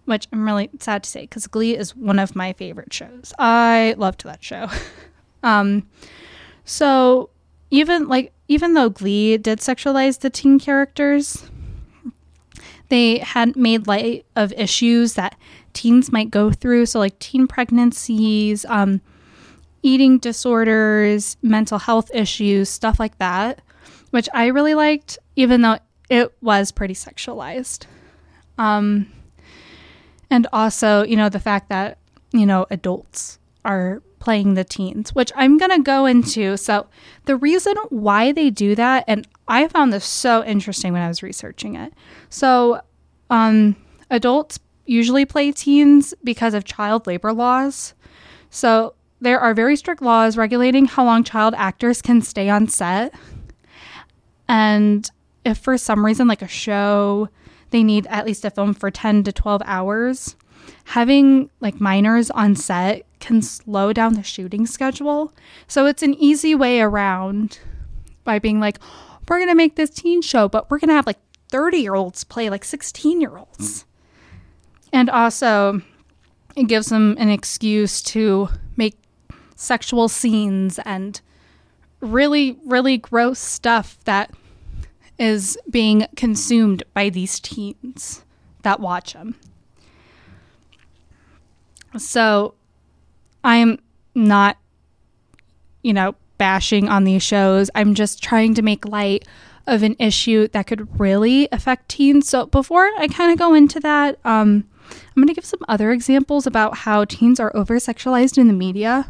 which 0.04 0.26
I'm 0.32 0.44
really 0.44 0.68
sad 0.80 1.04
to 1.04 1.10
say 1.10 1.22
because 1.22 1.46
Glee 1.46 1.76
is 1.76 1.94
one 1.94 2.18
of 2.18 2.34
my 2.34 2.52
favorite 2.54 2.92
shows. 2.92 3.32
I 3.38 3.94
loved 3.96 4.24
that 4.24 4.42
show. 4.42 4.68
um, 5.44 5.88
so, 6.64 7.30
even 7.70 8.08
like, 8.08 8.32
even 8.48 8.74
though 8.74 8.88
Glee 8.88 9.36
did 9.36 9.58
sexualize 9.58 10.20
the 10.20 10.30
teen 10.30 10.58
characters, 10.58 11.50
they 12.88 13.18
had 13.18 13.56
made 13.56 13.86
light 13.86 14.26
of 14.36 14.52
issues 14.52 15.14
that 15.14 15.36
teens 15.72 16.12
might 16.12 16.30
go 16.30 16.50
through. 16.50 16.86
So, 16.86 16.98
like 16.98 17.18
teen 17.18 17.46
pregnancies, 17.46 18.64
um, 18.66 19.00
eating 19.82 20.18
disorders, 20.18 21.36
mental 21.42 21.78
health 21.78 22.10
issues, 22.14 22.68
stuff 22.68 22.98
like 23.00 23.18
that, 23.18 23.60
which 24.10 24.28
I 24.32 24.46
really 24.46 24.74
liked, 24.74 25.18
even 25.34 25.62
though 25.62 25.78
it 26.08 26.32
was 26.40 26.72
pretty 26.72 26.94
sexualized. 26.94 27.86
Um, 28.58 29.12
and 30.30 30.46
also, 30.52 31.04
you 31.04 31.16
know, 31.16 31.28
the 31.28 31.40
fact 31.40 31.68
that, 31.68 31.98
you 32.32 32.46
know, 32.46 32.66
adults 32.70 33.38
are 33.64 34.02
playing 34.26 34.54
the 34.54 34.64
teens, 34.64 35.14
which 35.14 35.30
I'm 35.36 35.56
going 35.56 35.70
to 35.70 35.78
go 35.78 36.04
into. 36.04 36.56
So, 36.56 36.88
the 37.26 37.36
reason 37.36 37.76
why 37.90 38.32
they 38.32 38.50
do 38.50 38.74
that, 38.74 39.04
and 39.06 39.24
I 39.46 39.68
found 39.68 39.92
this 39.92 40.04
so 40.04 40.44
interesting 40.44 40.92
when 40.92 41.00
I 41.00 41.06
was 41.06 41.22
researching 41.22 41.76
it. 41.76 41.92
So, 42.28 42.80
um, 43.30 43.76
adults 44.10 44.58
usually 44.84 45.26
play 45.26 45.52
teens 45.52 46.12
because 46.24 46.54
of 46.54 46.64
child 46.64 47.06
labor 47.06 47.32
laws. 47.32 47.94
So, 48.50 48.94
there 49.20 49.38
are 49.38 49.54
very 49.54 49.76
strict 49.76 50.02
laws 50.02 50.36
regulating 50.36 50.86
how 50.86 51.04
long 51.04 51.22
child 51.22 51.54
actors 51.56 52.02
can 52.02 52.20
stay 52.20 52.48
on 52.48 52.66
set. 52.66 53.14
And 54.48 55.08
if 55.44 55.58
for 55.58 55.78
some 55.78 56.04
reason, 56.04 56.26
like 56.26 56.42
a 56.42 56.48
show, 56.48 57.28
they 57.70 57.84
need 57.84 58.08
at 58.08 58.26
least 58.26 58.44
a 58.44 58.50
film 58.50 58.74
for 58.74 58.90
10 58.90 59.22
to 59.22 59.30
12 59.32 59.62
hours, 59.64 60.34
having 60.86 61.48
like 61.60 61.80
minors 61.80 62.28
on 62.32 62.56
set 62.56 63.05
can 63.20 63.42
slow 63.42 63.92
down 63.92 64.14
the 64.14 64.22
shooting 64.22 64.66
schedule. 64.66 65.32
So 65.66 65.86
it's 65.86 66.02
an 66.02 66.14
easy 66.14 66.54
way 66.54 66.80
around 66.80 67.58
by 68.24 68.38
being 68.38 68.60
like, 68.60 68.78
we're 69.28 69.38
going 69.38 69.48
to 69.48 69.54
make 69.54 69.76
this 69.76 69.90
teen 69.90 70.22
show, 70.22 70.48
but 70.48 70.70
we're 70.70 70.78
going 70.78 70.88
to 70.88 70.94
have 70.94 71.06
like 71.06 71.18
30 71.48 71.78
year 71.78 71.94
olds 71.94 72.24
play 72.24 72.50
like 72.50 72.64
16 72.64 73.20
year 73.20 73.36
olds. 73.36 73.84
And 74.92 75.10
also, 75.10 75.82
it 76.54 76.68
gives 76.68 76.88
them 76.88 77.16
an 77.18 77.28
excuse 77.28 78.00
to 78.02 78.48
make 78.76 78.96
sexual 79.56 80.08
scenes 80.08 80.78
and 80.84 81.20
really, 82.00 82.58
really 82.64 82.96
gross 82.98 83.38
stuff 83.38 83.98
that 84.04 84.32
is 85.18 85.58
being 85.70 86.06
consumed 86.16 86.82
by 86.94 87.08
these 87.08 87.40
teens 87.40 88.24
that 88.62 88.80
watch 88.80 89.14
them. 89.14 89.34
So, 91.96 92.54
I'm 93.46 93.78
not, 94.16 94.58
you 95.82 95.94
know, 95.94 96.16
bashing 96.36 96.88
on 96.88 97.04
these 97.04 97.22
shows. 97.22 97.70
I'm 97.76 97.94
just 97.94 98.20
trying 98.20 98.54
to 98.54 98.62
make 98.62 98.84
light 98.84 99.24
of 99.68 99.84
an 99.84 99.94
issue 100.00 100.48
that 100.48 100.66
could 100.66 101.00
really 101.00 101.48
affect 101.52 101.88
teens. 101.88 102.28
So 102.28 102.46
before 102.46 102.90
I 102.98 103.06
kind 103.06 103.32
of 103.32 103.38
go 103.38 103.54
into 103.54 103.78
that, 103.80 104.18
um, 104.24 104.68
I'm 104.90 105.22
going 105.22 105.28
to 105.28 105.34
give 105.34 105.44
some 105.44 105.60
other 105.68 105.92
examples 105.92 106.46
about 106.46 106.78
how 106.78 107.04
teens 107.04 107.38
are 107.38 107.54
over 107.54 107.76
sexualized 107.76 108.36
in 108.36 108.48
the 108.48 108.52
media. 108.52 109.08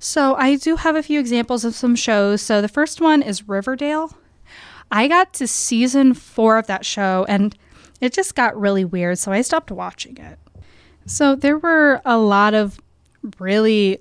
So 0.00 0.34
I 0.34 0.56
do 0.56 0.74
have 0.74 0.96
a 0.96 1.02
few 1.02 1.20
examples 1.20 1.64
of 1.64 1.76
some 1.76 1.94
shows. 1.94 2.42
So 2.42 2.60
the 2.60 2.68
first 2.68 3.00
one 3.00 3.22
is 3.22 3.48
Riverdale. 3.48 4.16
I 4.90 5.06
got 5.06 5.32
to 5.34 5.46
season 5.46 6.14
four 6.14 6.58
of 6.58 6.66
that 6.66 6.84
show 6.84 7.24
and 7.28 7.56
it 8.00 8.12
just 8.12 8.34
got 8.34 8.58
really 8.58 8.84
weird, 8.84 9.18
so 9.18 9.30
I 9.30 9.42
stopped 9.42 9.70
watching 9.70 10.16
it. 10.16 10.38
So 11.06 11.36
there 11.36 11.58
were 11.58 12.00
a 12.04 12.18
lot 12.18 12.54
of 12.54 12.80
really 13.38 14.00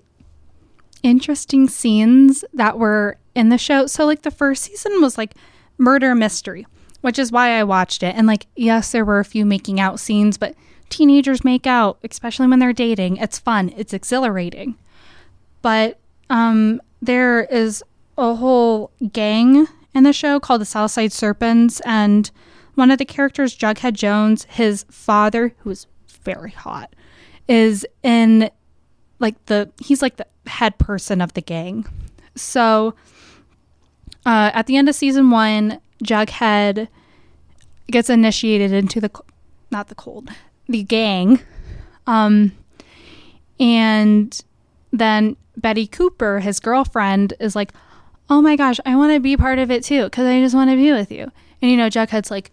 interesting 1.03 1.67
scenes 1.67 2.43
that 2.53 2.77
were 2.77 3.17
in 3.35 3.49
the 3.49 3.57
show. 3.57 3.87
So, 3.87 4.05
like, 4.05 4.23
the 4.23 4.31
first 4.31 4.63
season 4.63 5.01
was 5.01 5.17
like 5.17 5.35
murder 5.77 6.15
mystery, 6.15 6.65
which 7.01 7.19
is 7.19 7.31
why 7.31 7.57
I 7.57 7.63
watched 7.63 8.03
it. 8.03 8.15
And, 8.15 8.27
like, 8.27 8.47
yes, 8.55 8.91
there 8.91 9.05
were 9.05 9.19
a 9.19 9.25
few 9.25 9.45
making 9.45 9.79
out 9.79 9.99
scenes, 9.99 10.37
but 10.37 10.55
teenagers 10.89 11.43
make 11.43 11.67
out, 11.67 11.99
especially 12.03 12.47
when 12.47 12.59
they're 12.59 12.73
dating. 12.73 13.17
It's 13.17 13.39
fun, 13.39 13.73
it's 13.77 13.93
exhilarating. 13.93 14.75
But 15.61 15.99
um, 16.29 16.81
there 17.01 17.43
is 17.45 17.83
a 18.17 18.35
whole 18.35 18.91
gang 19.13 19.67
in 19.93 20.03
the 20.03 20.13
show 20.13 20.39
called 20.39 20.61
the 20.61 20.65
Southside 20.65 21.11
Serpents. 21.11 21.79
And 21.85 22.29
one 22.75 22.91
of 22.91 22.97
the 22.97 23.05
characters, 23.05 23.57
Jughead 23.57 23.93
Jones, 23.93 24.45
his 24.49 24.85
father, 24.89 25.53
who 25.59 25.69
is 25.69 25.87
very 26.23 26.51
hot, 26.51 26.93
is 27.47 27.85
in 28.03 28.49
like 29.19 29.43
the 29.45 29.69
he's 29.81 30.01
like 30.01 30.17
the 30.17 30.27
head 30.47 30.77
person 30.77 31.21
of 31.21 31.33
the 31.33 31.41
gang. 31.41 31.85
So 32.35 32.95
uh, 34.25 34.51
at 34.53 34.65
the 34.67 34.75
end 34.77 34.89
of 34.89 34.95
season 34.95 35.29
one, 35.31 35.79
Jughead 36.03 36.87
gets 37.91 38.09
initiated 38.09 38.71
into 38.71 39.01
the 39.01 39.11
not 39.71 39.87
the 39.87 39.95
cold 39.95 40.29
the 40.67 40.83
gang, 40.83 41.39
um, 42.07 42.51
and 43.59 44.39
then 44.91 45.35
Betty 45.57 45.87
Cooper, 45.87 46.39
his 46.39 46.59
girlfriend, 46.59 47.33
is 47.39 47.55
like, 47.55 47.73
"Oh 48.29 48.41
my 48.41 48.55
gosh, 48.55 48.79
I 48.85 48.95
want 48.95 49.13
to 49.13 49.19
be 49.19 49.35
part 49.35 49.59
of 49.59 49.71
it 49.71 49.83
too 49.83 50.05
because 50.05 50.25
I 50.25 50.39
just 50.41 50.55
want 50.55 50.69
to 50.69 50.75
be 50.75 50.91
with 50.91 51.11
you." 51.11 51.31
And 51.61 51.69
you 51.71 51.77
know, 51.77 51.89
Jughead's 51.89 52.31
like, 52.31 52.51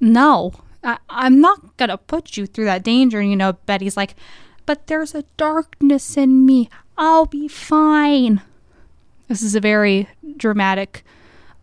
"No, 0.00 0.52
I- 0.84 0.98
I'm 1.08 1.40
not 1.40 1.76
gonna 1.76 1.96
put 1.98 2.36
you 2.36 2.46
through 2.46 2.66
that 2.66 2.82
danger." 2.82 3.20
And 3.20 3.30
you 3.30 3.36
know, 3.36 3.52
Betty's 3.66 3.96
like, 3.96 4.14
but 4.66 4.86
there's 4.86 5.14
a 5.14 5.24
darkness 5.36 6.16
in 6.16 6.46
me. 6.46 6.68
I'll 6.96 7.26
be 7.26 7.48
fine. 7.48 8.42
This 9.28 9.42
is 9.42 9.54
a 9.54 9.60
very 9.60 10.08
dramatic 10.36 11.04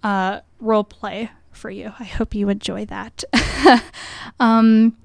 uh, 0.03 0.41
role 0.59 0.83
play 0.83 1.31
for 1.51 1.69
you. 1.69 1.93
I 1.99 2.05
hope 2.05 2.33
you 2.33 2.49
enjoy 2.49 2.85
that. 2.85 3.23
um, 4.39 4.97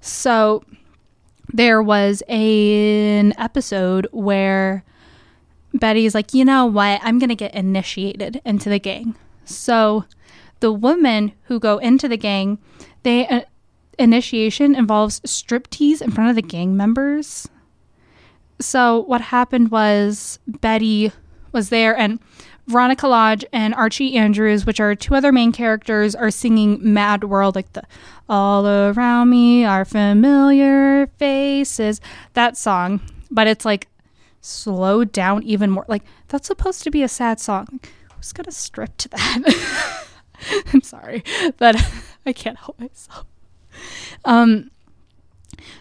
so 0.00 0.64
there 1.52 1.82
was 1.82 2.22
a, 2.28 3.18
an 3.18 3.34
episode 3.38 4.08
where 4.12 4.84
Betty's 5.74 6.14
like, 6.14 6.32
you 6.32 6.44
know 6.44 6.66
what? 6.66 7.00
I'm 7.02 7.18
going 7.18 7.28
to 7.28 7.36
get 7.36 7.54
initiated 7.54 8.40
into 8.44 8.68
the 8.68 8.78
gang. 8.78 9.16
So 9.44 10.04
the 10.60 10.72
women 10.72 11.32
who 11.44 11.60
go 11.60 11.78
into 11.78 12.08
the 12.08 12.16
gang, 12.16 12.58
they 13.02 13.26
uh, 13.26 13.42
initiation 13.98 14.74
involves 14.74 15.20
striptease 15.20 16.02
in 16.02 16.10
front 16.10 16.30
of 16.30 16.36
the 16.36 16.42
gang 16.42 16.76
members. 16.76 17.48
So 18.60 19.00
what 19.00 19.20
happened 19.20 19.70
was 19.70 20.38
Betty 20.46 21.12
was 21.52 21.68
there 21.68 21.96
and 21.96 22.20
Veronica 22.66 23.06
Lodge 23.06 23.44
and 23.52 23.74
Archie 23.74 24.16
Andrews, 24.16 24.66
which 24.66 24.80
are 24.80 24.94
two 24.94 25.14
other 25.14 25.30
main 25.30 25.52
characters, 25.52 26.14
are 26.14 26.32
singing 26.32 26.78
Mad 26.82 27.24
World, 27.24 27.54
like 27.54 27.72
the 27.74 27.84
All 28.28 28.66
Around 28.66 29.30
Me 29.30 29.64
Are 29.64 29.84
Familiar 29.84 31.06
Faces, 31.18 32.00
that 32.34 32.56
song. 32.56 33.00
But 33.30 33.46
it's 33.46 33.64
like 33.64 33.88
slowed 34.40 35.12
down 35.12 35.44
even 35.44 35.70
more. 35.70 35.84
Like, 35.86 36.02
that's 36.28 36.48
supposed 36.48 36.82
to 36.84 36.90
be 36.90 37.02
a 37.02 37.08
sad 37.08 37.38
song. 37.38 37.80
Who's 38.16 38.32
gonna 38.32 38.50
strip 38.50 38.96
to 38.98 39.08
that? 39.10 40.06
I'm 40.72 40.82
sorry, 40.82 41.22
but 41.58 41.76
I 42.26 42.32
can't 42.32 42.58
help 42.58 42.80
myself. 42.80 43.26
Um, 44.24 44.70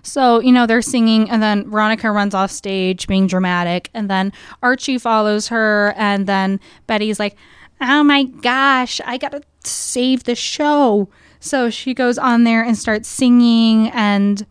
so, 0.03 0.39
you 0.39 0.51
know, 0.51 0.65
they're 0.65 0.81
singing, 0.81 1.29
and 1.29 1.41
then 1.41 1.69
Veronica 1.69 2.11
runs 2.11 2.33
off 2.33 2.51
stage 2.51 3.07
being 3.07 3.27
dramatic, 3.27 3.89
and 3.93 4.09
then 4.09 4.31
Archie 4.61 4.97
follows 4.97 5.47
her, 5.47 5.93
and 5.97 6.27
then 6.27 6.59
Betty's 6.87 7.19
like, 7.19 7.35
oh 7.81 8.03
my 8.03 8.23
gosh, 8.23 9.01
I 9.05 9.17
gotta 9.17 9.41
save 9.63 10.23
the 10.23 10.35
show. 10.35 11.09
So 11.39 11.69
she 11.69 11.93
goes 11.93 12.17
on 12.17 12.43
there 12.43 12.63
and 12.63 12.77
starts 12.77 13.09
singing, 13.09 13.89
and, 13.89 14.45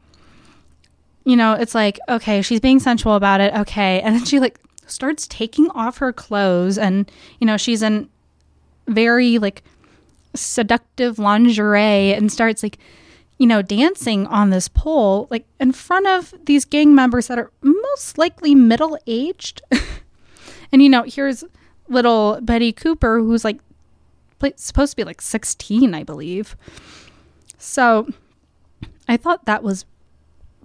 you 1.24 1.36
know, 1.36 1.54
it's 1.54 1.74
like, 1.74 1.98
okay, 2.08 2.42
she's 2.42 2.60
being 2.60 2.80
sensual 2.80 3.14
about 3.14 3.40
it, 3.40 3.54
okay. 3.54 4.00
And 4.00 4.14
then 4.14 4.24
she, 4.24 4.40
like, 4.40 4.60
starts 4.86 5.26
taking 5.26 5.70
off 5.70 5.98
her 5.98 6.12
clothes, 6.12 6.78
and, 6.78 7.10
you 7.40 7.46
know, 7.46 7.56
she's 7.56 7.82
in 7.82 8.08
very, 8.86 9.38
like, 9.38 9.62
seductive 10.34 11.18
lingerie 11.18 12.12
and 12.12 12.30
starts, 12.30 12.62
like, 12.62 12.78
you 13.38 13.46
know, 13.46 13.62
dancing 13.62 14.26
on 14.26 14.50
this 14.50 14.68
pole, 14.68 15.26
like 15.30 15.44
in 15.58 15.72
front 15.72 16.06
of 16.06 16.34
these 16.46 16.64
gang 16.64 16.94
members 16.94 17.26
that 17.26 17.38
are 17.38 17.50
most 17.62 18.16
likely 18.16 18.54
middle 18.54 18.98
aged. 19.06 19.62
and, 20.72 20.82
you 20.82 20.88
know, 20.88 21.02
here's 21.02 21.44
little 21.88 22.38
Betty 22.40 22.72
Cooper, 22.72 23.18
who's 23.18 23.44
like 23.44 23.58
supposed 24.56 24.92
to 24.92 24.96
be 24.96 25.04
like 25.04 25.20
16, 25.20 25.94
I 25.94 26.04
believe. 26.04 26.56
So 27.58 28.08
I 29.08 29.16
thought 29.16 29.46
that 29.46 29.62
was 29.62 29.84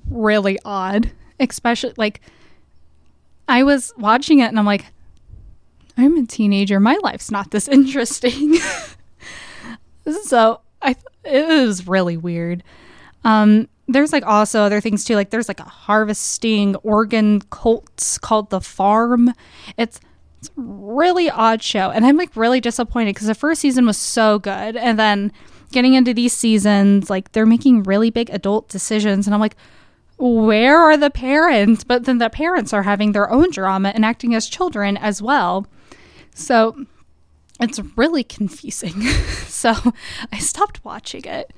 really 0.09 0.59
odd, 0.65 1.11
especially 1.39 1.93
like 1.97 2.21
I 3.47 3.63
was 3.63 3.93
watching 3.97 4.39
it 4.39 4.45
and 4.47 4.59
I'm 4.59 4.65
like, 4.65 4.85
I'm 5.97 6.17
a 6.17 6.25
teenager. 6.25 6.79
My 6.79 6.97
life's 7.01 7.31
not 7.31 7.51
this 7.51 7.67
interesting. 7.69 8.57
so 10.23 10.61
I 10.81 10.95
it 11.23 11.47
was 11.47 11.87
really 11.87 12.17
weird. 12.17 12.63
Um, 13.23 13.67
there's 13.87 14.13
like 14.13 14.25
also 14.25 14.61
other 14.61 14.81
things 14.81 15.03
too. 15.03 15.15
Like 15.15 15.31
there's 15.31 15.47
like 15.47 15.59
a 15.59 15.63
harvesting 15.63 16.75
organ 16.77 17.41
cult 17.49 18.17
called 18.21 18.49
the 18.49 18.61
Farm. 18.61 19.33
It's 19.77 19.99
it's 20.39 20.51
really 20.55 21.29
odd 21.29 21.61
show, 21.61 21.89
and 21.89 22.05
I'm 22.05 22.15
like 22.15 22.33
really 22.35 22.61
disappointed 22.61 23.13
because 23.13 23.27
the 23.27 23.35
first 23.35 23.59
season 23.59 23.85
was 23.85 23.97
so 23.97 24.39
good, 24.39 24.77
and 24.77 24.97
then 24.97 25.33
getting 25.71 25.95
into 25.95 26.13
these 26.13 26.31
seasons, 26.33 27.09
like 27.09 27.33
they're 27.33 27.45
making 27.45 27.83
really 27.83 28.09
big 28.09 28.29
adult 28.29 28.69
decisions, 28.69 29.27
and 29.27 29.33
I'm 29.33 29.41
like, 29.41 29.57
where 30.17 30.77
are 30.77 30.95
the 30.95 31.09
parents? 31.09 31.83
But 31.83 32.05
then 32.05 32.19
the 32.19 32.29
parents 32.29 32.73
are 32.73 32.83
having 32.83 33.11
their 33.11 33.29
own 33.29 33.51
drama 33.51 33.89
and 33.89 34.05
acting 34.05 34.33
as 34.33 34.47
children 34.47 34.95
as 34.95 35.21
well. 35.21 35.67
So 36.33 36.85
it's 37.59 37.79
really 37.95 38.23
confusing. 38.23 39.01
so 39.47 39.73
I 40.31 40.37
stopped 40.39 40.83
watching 40.85 41.25
it. 41.25 41.51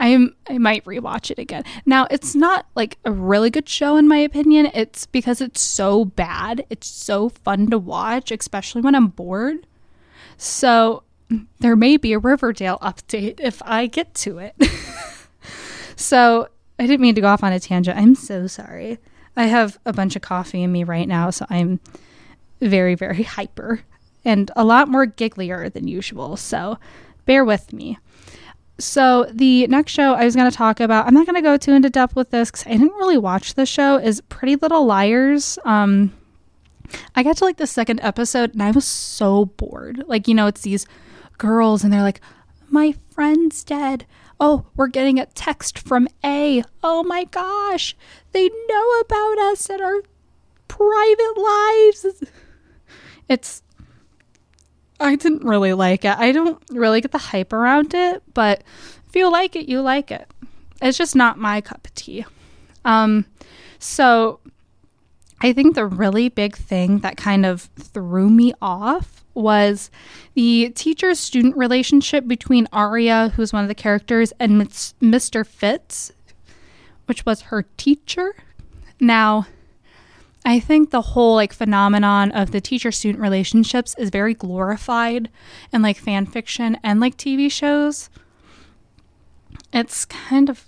I'm 0.00 0.34
I 0.48 0.58
might 0.58 0.84
rewatch 0.84 1.30
it 1.30 1.38
again. 1.38 1.64
Now, 1.84 2.06
it's 2.10 2.34
not 2.34 2.66
like 2.74 2.98
a 3.04 3.12
really 3.12 3.50
good 3.50 3.68
show 3.68 3.96
in 3.96 4.08
my 4.08 4.16
opinion. 4.16 4.70
It's 4.74 5.06
because 5.06 5.40
it's 5.40 5.60
so 5.60 6.04
bad. 6.04 6.64
It's 6.70 6.88
so 6.88 7.28
fun 7.28 7.68
to 7.70 7.78
watch, 7.78 8.32
especially 8.32 8.82
when 8.82 8.94
I'm 8.94 9.08
bored. 9.08 9.66
So, 10.36 11.04
there 11.60 11.76
may 11.76 11.96
be 11.96 12.12
a 12.12 12.18
Riverdale 12.18 12.78
update 12.82 13.38
if 13.38 13.62
I 13.64 13.86
get 13.86 14.14
to 14.16 14.38
it. 14.38 14.54
so, 15.96 16.48
I 16.78 16.86
didn't 16.86 17.00
mean 17.00 17.14
to 17.14 17.20
go 17.20 17.28
off 17.28 17.44
on 17.44 17.52
a 17.52 17.60
tangent. 17.60 17.96
I'm 17.96 18.14
so 18.14 18.46
sorry. 18.46 18.98
I 19.36 19.44
have 19.44 19.78
a 19.86 19.92
bunch 19.92 20.16
of 20.16 20.22
coffee 20.22 20.62
in 20.62 20.72
me 20.72 20.84
right 20.84 21.06
now, 21.06 21.30
so 21.30 21.46
I'm 21.48 21.80
very, 22.60 22.94
very 22.94 23.22
hyper 23.22 23.82
and 24.24 24.50
a 24.56 24.64
lot 24.64 24.88
more 24.88 25.06
gigglier 25.06 25.72
than 25.72 25.88
usual. 25.88 26.36
So 26.36 26.78
bear 27.24 27.44
with 27.44 27.72
me. 27.72 27.98
So 28.78 29.26
the 29.30 29.66
next 29.68 29.92
show 29.92 30.14
I 30.14 30.24
was 30.24 30.34
going 30.34 30.50
to 30.50 30.56
talk 30.56 30.80
about, 30.80 31.06
I'm 31.06 31.14
not 31.14 31.26
going 31.26 31.36
to 31.36 31.42
go 31.42 31.56
too 31.56 31.72
into 31.72 31.90
depth 31.90 32.16
with 32.16 32.30
this 32.30 32.50
because 32.50 32.66
I 32.66 32.70
didn't 32.70 32.94
really 32.94 33.18
watch 33.18 33.54
the 33.54 33.66
show. 33.66 33.96
Is 33.96 34.20
Pretty 34.22 34.56
Little 34.56 34.84
Liars. 34.84 35.58
Um, 35.64 36.12
I 37.14 37.22
got 37.22 37.36
to 37.38 37.44
like 37.44 37.58
the 37.58 37.66
second 37.66 38.00
episode 38.00 38.52
and 38.52 38.62
I 38.62 38.70
was 38.70 38.84
so 38.84 39.46
bored. 39.46 40.04
Like 40.06 40.26
you 40.26 40.34
know, 40.34 40.46
it's 40.46 40.62
these 40.62 40.86
girls 41.38 41.84
and 41.84 41.92
they're 41.92 42.02
like, 42.02 42.20
"My 42.68 42.94
friend's 43.10 43.62
dead. 43.62 44.06
Oh, 44.40 44.66
we're 44.74 44.88
getting 44.88 45.20
a 45.20 45.26
text 45.26 45.78
from 45.78 46.08
A. 46.24 46.64
Oh 46.82 47.02
my 47.04 47.24
gosh, 47.24 47.96
they 48.32 48.48
know 48.48 49.00
about 49.00 49.38
us 49.38 49.68
and 49.70 49.80
our 49.80 50.02
private 50.68 51.36
lives." 51.36 52.06
It's 53.28 53.61
I 55.02 55.16
didn't 55.16 55.44
really 55.44 55.72
like 55.72 56.04
it. 56.04 56.16
I 56.16 56.32
don't 56.32 56.62
really 56.70 57.00
get 57.00 57.12
the 57.12 57.18
hype 57.18 57.52
around 57.52 57.94
it, 57.94 58.22
but 58.34 58.62
if 59.08 59.16
you 59.16 59.30
like 59.30 59.56
it, 59.56 59.68
you 59.68 59.80
like 59.80 60.10
it. 60.10 60.28
It's 60.80 60.98
just 60.98 61.14
not 61.14 61.38
my 61.38 61.60
cup 61.60 61.86
of 61.86 61.94
tea. 61.94 62.24
Um, 62.84 63.26
so 63.78 64.40
I 65.40 65.52
think 65.52 65.74
the 65.74 65.86
really 65.86 66.28
big 66.28 66.56
thing 66.56 66.98
that 67.00 67.16
kind 67.16 67.44
of 67.44 67.62
threw 67.76 68.30
me 68.30 68.52
off 68.62 69.24
was 69.34 69.90
the 70.34 70.70
teacher 70.70 71.14
student 71.14 71.56
relationship 71.56 72.26
between 72.26 72.68
Aria, 72.72 73.32
who's 73.34 73.52
one 73.52 73.64
of 73.64 73.68
the 73.68 73.74
characters, 73.74 74.32
and 74.38 74.62
Mr. 74.62 75.46
Fitz, 75.46 76.12
which 77.06 77.26
was 77.26 77.42
her 77.42 77.64
teacher. 77.76 78.34
Now, 79.00 79.46
I 80.44 80.58
think 80.58 80.90
the 80.90 81.02
whole 81.02 81.36
like 81.36 81.52
phenomenon 81.52 82.32
of 82.32 82.50
the 82.50 82.60
teacher 82.60 82.90
student 82.90 83.22
relationships 83.22 83.94
is 83.98 84.10
very 84.10 84.34
glorified 84.34 85.30
in 85.72 85.82
like 85.82 85.98
fan 85.98 86.26
fiction 86.26 86.78
and 86.82 87.00
like 87.00 87.16
TV 87.16 87.50
shows. 87.50 88.10
It's 89.72 90.04
kind 90.04 90.50
of 90.50 90.66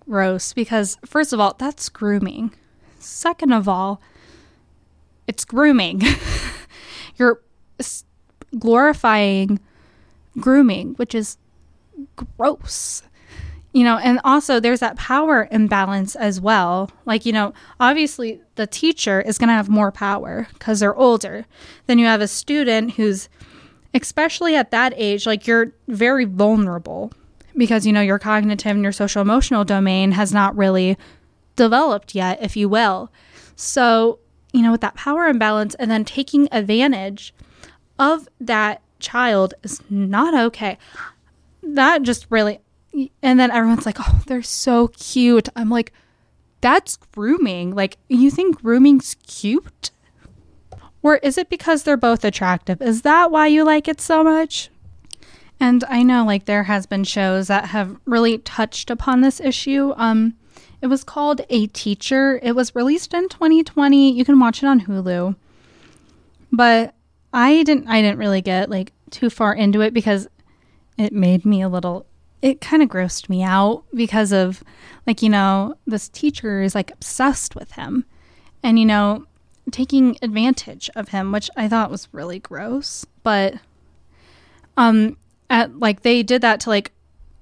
gross 0.00 0.52
because 0.52 0.98
first 1.04 1.32
of 1.32 1.40
all, 1.40 1.54
that's 1.58 1.88
grooming. 1.88 2.54
Second 2.98 3.52
of 3.52 3.68
all, 3.68 4.00
it's 5.26 5.44
grooming. 5.44 6.02
You're 7.16 7.40
glorifying 8.58 9.60
grooming, 10.38 10.94
which 10.94 11.14
is 11.14 11.38
gross 12.16 13.02
you 13.74 13.82
know, 13.82 13.98
and 13.98 14.20
also 14.22 14.60
there's 14.60 14.78
that 14.80 14.96
power 14.96 15.48
imbalance 15.50 16.14
as 16.14 16.40
well. 16.40 16.90
Like, 17.06 17.26
you 17.26 17.32
know, 17.32 17.52
obviously 17.80 18.40
the 18.54 18.68
teacher 18.68 19.20
is 19.20 19.36
going 19.36 19.48
to 19.48 19.54
have 19.54 19.68
more 19.68 19.90
power 19.90 20.46
because 20.54 20.78
they're 20.78 20.94
older. 20.94 21.44
Then 21.88 21.98
you 21.98 22.06
have 22.06 22.20
a 22.20 22.28
student 22.28 22.92
who's, 22.92 23.28
especially 23.92 24.54
at 24.54 24.70
that 24.70 24.94
age, 24.96 25.26
like 25.26 25.48
you're 25.48 25.72
very 25.88 26.24
vulnerable 26.24 27.12
because, 27.56 27.84
you 27.84 27.92
know, 27.92 28.00
your 28.00 28.20
cognitive 28.20 28.70
and 28.70 28.84
your 28.84 28.92
social 28.92 29.20
emotional 29.20 29.64
domain 29.64 30.12
has 30.12 30.32
not 30.32 30.56
really 30.56 30.96
developed 31.56 32.14
yet, 32.14 32.40
if 32.40 32.56
you 32.56 32.68
will. 32.68 33.10
So, 33.56 34.20
you 34.52 34.62
know, 34.62 34.70
with 34.70 34.82
that 34.82 34.94
power 34.94 35.26
imbalance 35.26 35.74
and 35.74 35.90
then 35.90 36.04
taking 36.04 36.48
advantage 36.52 37.34
of 37.98 38.28
that 38.40 38.82
child 39.00 39.54
is 39.64 39.82
not 39.90 40.32
okay. 40.32 40.78
That 41.60 42.02
just 42.02 42.26
really, 42.30 42.60
and 43.22 43.40
then 43.40 43.50
everyone's 43.50 43.86
like, 43.86 43.98
"Oh, 44.00 44.22
they're 44.26 44.42
so 44.42 44.88
cute." 44.88 45.48
I'm 45.56 45.70
like, 45.70 45.92
"That's 46.60 46.96
grooming. 46.96 47.74
Like, 47.74 47.98
you 48.08 48.30
think 48.30 48.62
grooming's 48.62 49.16
cute?" 49.26 49.90
Or 51.02 51.16
is 51.16 51.36
it 51.36 51.50
because 51.50 51.82
they're 51.82 51.98
both 51.98 52.24
attractive? 52.24 52.80
Is 52.80 53.02
that 53.02 53.30
why 53.30 53.46
you 53.46 53.62
like 53.62 53.88
it 53.88 54.00
so 54.00 54.24
much? 54.24 54.70
And 55.60 55.84
I 55.84 56.02
know 56.02 56.24
like 56.24 56.46
there 56.46 56.64
has 56.64 56.86
been 56.86 57.04
shows 57.04 57.48
that 57.48 57.66
have 57.66 57.96
really 58.06 58.38
touched 58.38 58.90
upon 58.90 59.20
this 59.20 59.38
issue. 59.40 59.92
Um 59.96 60.34
it 60.80 60.88
was 60.88 61.04
called 61.04 61.42
A 61.48 61.66
Teacher. 61.68 62.38
It 62.42 62.52
was 62.52 62.74
released 62.74 63.14
in 63.14 63.28
2020. 63.28 64.12
You 64.12 64.24
can 64.24 64.38
watch 64.40 64.62
it 64.62 64.66
on 64.66 64.82
Hulu. 64.82 65.36
But 66.50 66.94
I 67.32 67.62
didn't 67.62 67.86
I 67.88 68.00
didn't 68.00 68.18
really 68.18 68.40
get 68.42 68.70
like 68.70 68.92
too 69.10 69.28
far 69.28 69.54
into 69.54 69.82
it 69.82 69.92
because 69.92 70.26
it 70.96 71.12
made 71.12 71.44
me 71.44 71.62
a 71.62 71.68
little 71.68 72.06
it 72.44 72.60
kind 72.60 72.82
of 72.82 72.90
grossed 72.90 73.30
me 73.30 73.42
out 73.42 73.84
because 73.94 74.30
of 74.30 74.62
like 75.06 75.22
you 75.22 75.30
know 75.30 75.74
this 75.86 76.10
teacher 76.10 76.60
is 76.60 76.74
like 76.74 76.92
obsessed 76.92 77.56
with 77.56 77.72
him. 77.72 78.04
And 78.62 78.78
you 78.78 78.84
know 78.84 79.24
taking 79.70 80.18
advantage 80.20 80.90
of 80.94 81.08
him 81.08 81.32
which 81.32 81.48
i 81.56 81.66
thought 81.66 81.90
was 81.90 82.06
really 82.12 82.38
gross. 82.38 83.06
But 83.22 83.54
um 84.76 85.16
at 85.48 85.78
like 85.78 86.02
they 86.02 86.22
did 86.22 86.42
that 86.42 86.60
to 86.60 86.68
like 86.68 86.92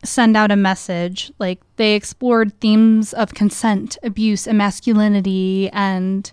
send 0.04 0.36
out 0.36 0.52
a 0.52 0.56
message. 0.56 1.32
Like 1.40 1.60
they 1.76 1.94
explored 1.94 2.58
themes 2.60 3.12
of 3.12 3.34
consent 3.34 3.98
abuse 4.04 4.46
and 4.46 4.56
masculinity 4.56 5.68
and 5.72 6.30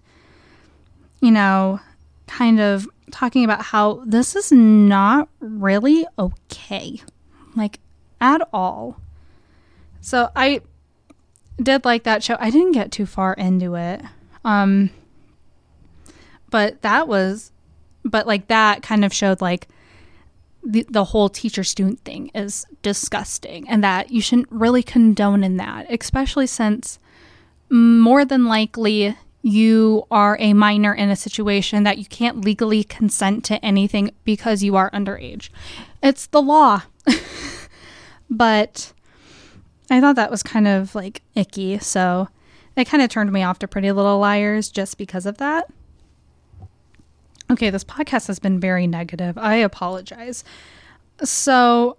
you 1.22 1.32
know 1.32 1.80
kind 2.28 2.60
of 2.60 2.88
talking 3.10 3.44
about 3.44 3.64
how 3.64 4.04
this 4.06 4.36
is 4.36 4.52
not 4.52 5.28
really 5.40 6.06
okay. 6.20 7.02
Like 7.56 7.80
at 8.22 8.48
all. 8.54 9.00
So 10.02 10.30
I 10.36 10.62
did 11.62 11.86
like 11.86 12.04
that 12.04 12.24
show. 12.24 12.38
I 12.40 12.50
didn't 12.50 12.72
get 12.72 12.92
too 12.92 13.06
far 13.06 13.34
into 13.34 13.76
it. 13.76 14.02
Um 14.44 14.92
but 16.50 16.82
that 16.82 17.08
was 17.08 17.52
but 18.04 18.26
like 18.26 18.48
that 18.48 18.82
kind 18.82 19.04
of 19.04 19.14
showed 19.14 19.42
like 19.42 19.68
the, 20.64 20.86
the 20.90 21.06
whole 21.06 21.30
teacher 21.30 21.64
student 21.64 22.00
thing 22.02 22.32
is 22.34 22.66
disgusting 22.82 23.68
and 23.70 23.84
that 23.84 24.12
you 24.12 24.22
shouldn't 24.22 24.52
really 24.52 24.84
condone 24.84 25.44
in 25.44 25.58
that, 25.58 25.86
especially 25.90 26.48
since 26.48 27.00
more 27.70 28.26
than 28.26 28.46
likely 28.46 29.16
you 29.42 30.06
are 30.12 30.38
a 30.40 30.54
minor 30.54 30.94
in 30.94 31.10
a 31.10 31.16
situation 31.16 31.84
that 31.84 31.98
you 31.98 32.06
can't 32.06 32.44
legally 32.44 32.84
consent 32.84 33.46
to 33.46 33.64
anything 33.64 34.12
because 34.26 34.64
you 34.64 34.76
are 34.76 34.92
underage. 34.92 35.50
It's 36.04 36.28
the 36.28 36.42
law. 36.42 36.84
But 38.30 38.94
I 39.90 40.00
thought 40.00 40.16
that 40.16 40.32
was 40.32 40.44
kind 40.44 40.68
of 40.68 40.94
like 40.96 41.22
icky. 41.36 41.80
So 41.80 42.28
it 42.76 42.86
kind 42.86 43.04
of 43.04 43.10
turned 43.10 43.32
me 43.32 43.44
off 43.44 43.60
to 43.60 43.68
Pretty 43.68 43.92
Little 43.92 44.20
Liars 44.20 44.70
just 44.70 44.98
because 44.98 45.26
of 45.26 45.38
that. 45.38 45.72
Okay, 47.52 47.70
this 47.72 47.84
podcast 47.84 48.28
has 48.28 48.38
been 48.38 48.60
very 48.60 48.86
negative. 48.86 49.38
I 49.38 49.56
apologize. 49.56 50.44
So 51.24 51.98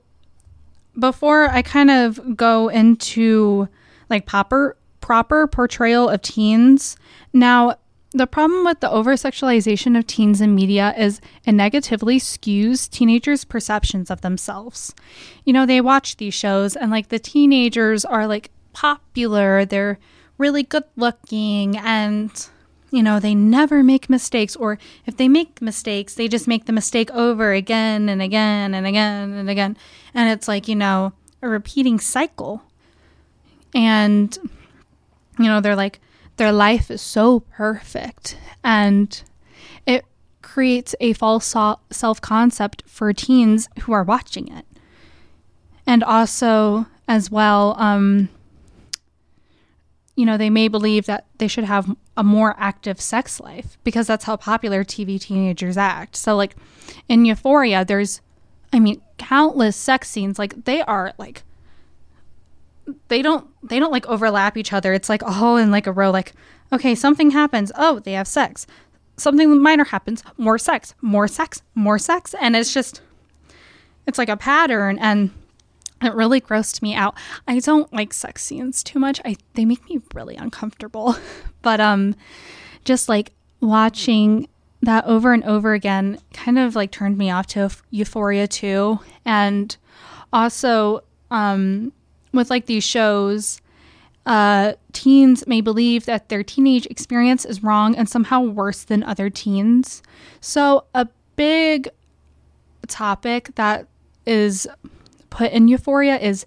before 0.98 1.48
I 1.50 1.62
kind 1.62 1.90
of 1.90 2.36
go 2.36 2.68
into 2.68 3.68
like 4.08 4.26
proper 4.26 4.76
proper 5.00 5.46
portrayal 5.46 6.08
of 6.08 6.22
teens, 6.22 6.96
now 7.32 7.74
the 8.12 8.26
problem 8.26 8.64
with 8.64 8.80
the 8.80 8.90
over 8.90 9.14
sexualization 9.14 9.96
of 9.96 10.06
teens 10.06 10.40
in 10.40 10.54
media 10.54 10.94
is 10.98 11.20
it 11.44 11.52
negatively 11.52 12.18
skews 12.18 12.90
teenagers' 12.90 13.44
perceptions 13.44 14.10
of 14.10 14.20
themselves. 14.20 14.94
You 15.44 15.52
know, 15.52 15.64
they 15.64 15.80
watch 15.80 16.16
these 16.16 16.34
shows 16.34 16.74
and 16.74 16.90
like 16.90 17.08
the 17.08 17.20
teenagers 17.20 18.04
are 18.04 18.26
like 18.26 18.50
popular, 18.72 19.64
they're 19.64 19.98
really 20.38 20.62
good 20.62 20.84
looking, 20.96 21.76
and 21.76 22.30
you 22.90 23.02
know, 23.02 23.20
they 23.20 23.34
never 23.34 23.82
make 23.84 24.10
mistakes, 24.10 24.56
or 24.56 24.78
if 25.06 25.16
they 25.16 25.28
make 25.28 25.62
mistakes, 25.62 26.14
they 26.14 26.26
just 26.26 26.48
make 26.48 26.66
the 26.66 26.72
mistake 26.72 27.10
over 27.12 27.52
again 27.52 28.08
and 28.08 28.20
again 28.20 28.74
and 28.74 28.86
again 28.86 29.32
and 29.32 29.48
again. 29.48 29.76
And 30.12 30.28
it's 30.30 30.48
like, 30.48 30.66
you 30.66 30.74
know, 30.74 31.12
a 31.40 31.48
repeating 31.48 32.00
cycle. 32.00 32.62
And, 33.74 34.36
you 35.38 35.44
know, 35.44 35.60
they're 35.60 35.76
like, 35.76 36.00
their 36.40 36.52
life 36.52 36.90
is 36.90 37.02
so 37.02 37.40
perfect. 37.40 38.38
And 38.64 39.22
it 39.84 40.06
creates 40.40 40.94
a 40.98 41.12
false 41.12 41.54
self 41.90 42.20
concept 42.22 42.82
for 42.86 43.12
teens 43.12 43.68
who 43.80 43.92
are 43.92 44.02
watching 44.02 44.48
it. 44.50 44.64
And 45.86 46.02
also, 46.02 46.86
as 47.06 47.30
well, 47.30 47.76
um, 47.78 48.30
you 50.16 50.24
know, 50.24 50.38
they 50.38 50.48
may 50.48 50.68
believe 50.68 51.04
that 51.04 51.26
they 51.36 51.46
should 51.46 51.64
have 51.64 51.94
a 52.16 52.24
more 52.24 52.54
active 52.58 53.02
sex 53.02 53.38
life 53.38 53.76
because 53.84 54.06
that's 54.06 54.24
how 54.24 54.36
popular 54.38 54.82
TV 54.82 55.20
teenagers 55.20 55.76
act. 55.76 56.16
So, 56.16 56.36
like 56.36 56.56
in 57.06 57.26
Euphoria, 57.26 57.84
there's, 57.84 58.22
I 58.72 58.80
mean, 58.80 59.02
countless 59.18 59.76
sex 59.76 60.08
scenes. 60.08 60.38
Like 60.38 60.64
they 60.64 60.80
are 60.80 61.12
like, 61.18 61.42
they 63.08 63.22
don't 63.22 63.46
they 63.62 63.78
don't 63.78 63.92
like 63.92 64.06
overlap 64.06 64.56
each 64.56 64.72
other. 64.72 64.92
It's 64.92 65.08
like 65.08 65.22
all 65.22 65.56
in 65.56 65.70
like 65.70 65.86
a 65.86 65.92
row. 65.92 66.10
Like, 66.10 66.32
okay, 66.72 66.94
something 66.94 67.30
happens. 67.30 67.72
Oh, 67.76 67.98
they 68.00 68.12
have 68.12 68.28
sex. 68.28 68.66
Something 69.16 69.60
minor 69.60 69.84
happens. 69.84 70.22
More 70.38 70.58
sex. 70.58 70.94
More 71.00 71.28
sex. 71.28 71.62
More 71.74 71.98
sex. 71.98 72.34
And 72.40 72.56
it's 72.56 72.72
just, 72.72 73.02
it's 74.06 74.16
like 74.16 74.30
a 74.30 74.36
pattern. 74.36 74.98
And 74.98 75.30
it 76.02 76.14
really 76.14 76.40
grossed 76.40 76.80
me 76.80 76.94
out. 76.94 77.14
I 77.46 77.58
don't 77.58 77.92
like 77.92 78.12
sex 78.12 78.42
scenes 78.42 78.82
too 78.82 78.98
much. 78.98 79.20
I 79.24 79.36
they 79.54 79.64
make 79.64 79.88
me 79.88 80.00
really 80.14 80.36
uncomfortable. 80.36 81.16
But 81.62 81.78
um 81.78 82.16
just 82.86 83.06
like 83.10 83.32
watching 83.60 84.48
that 84.80 85.04
over 85.04 85.34
and 85.34 85.44
over 85.44 85.74
again 85.74 86.18
kind 86.32 86.58
of 86.58 86.74
like 86.74 86.90
turned 86.90 87.18
me 87.18 87.30
off 87.30 87.46
to 87.48 87.68
Euphoria 87.90 88.48
too. 88.48 88.98
And 89.26 89.76
also 90.32 91.02
um 91.30 91.92
with 92.32 92.50
like 92.50 92.66
these 92.66 92.84
shows 92.84 93.60
uh, 94.26 94.74
teens 94.92 95.46
may 95.46 95.60
believe 95.60 96.04
that 96.06 96.28
their 96.28 96.42
teenage 96.42 96.86
experience 96.86 97.44
is 97.44 97.62
wrong 97.62 97.96
and 97.96 98.08
somehow 98.08 98.40
worse 98.40 98.84
than 98.84 99.02
other 99.02 99.30
teens. 99.30 100.02
So, 100.40 100.84
a 100.94 101.08
big 101.36 101.88
topic 102.86 103.50
that 103.54 103.88
is 104.26 104.66
put 105.30 105.52
in 105.52 105.68
Euphoria 105.68 106.18
is 106.18 106.44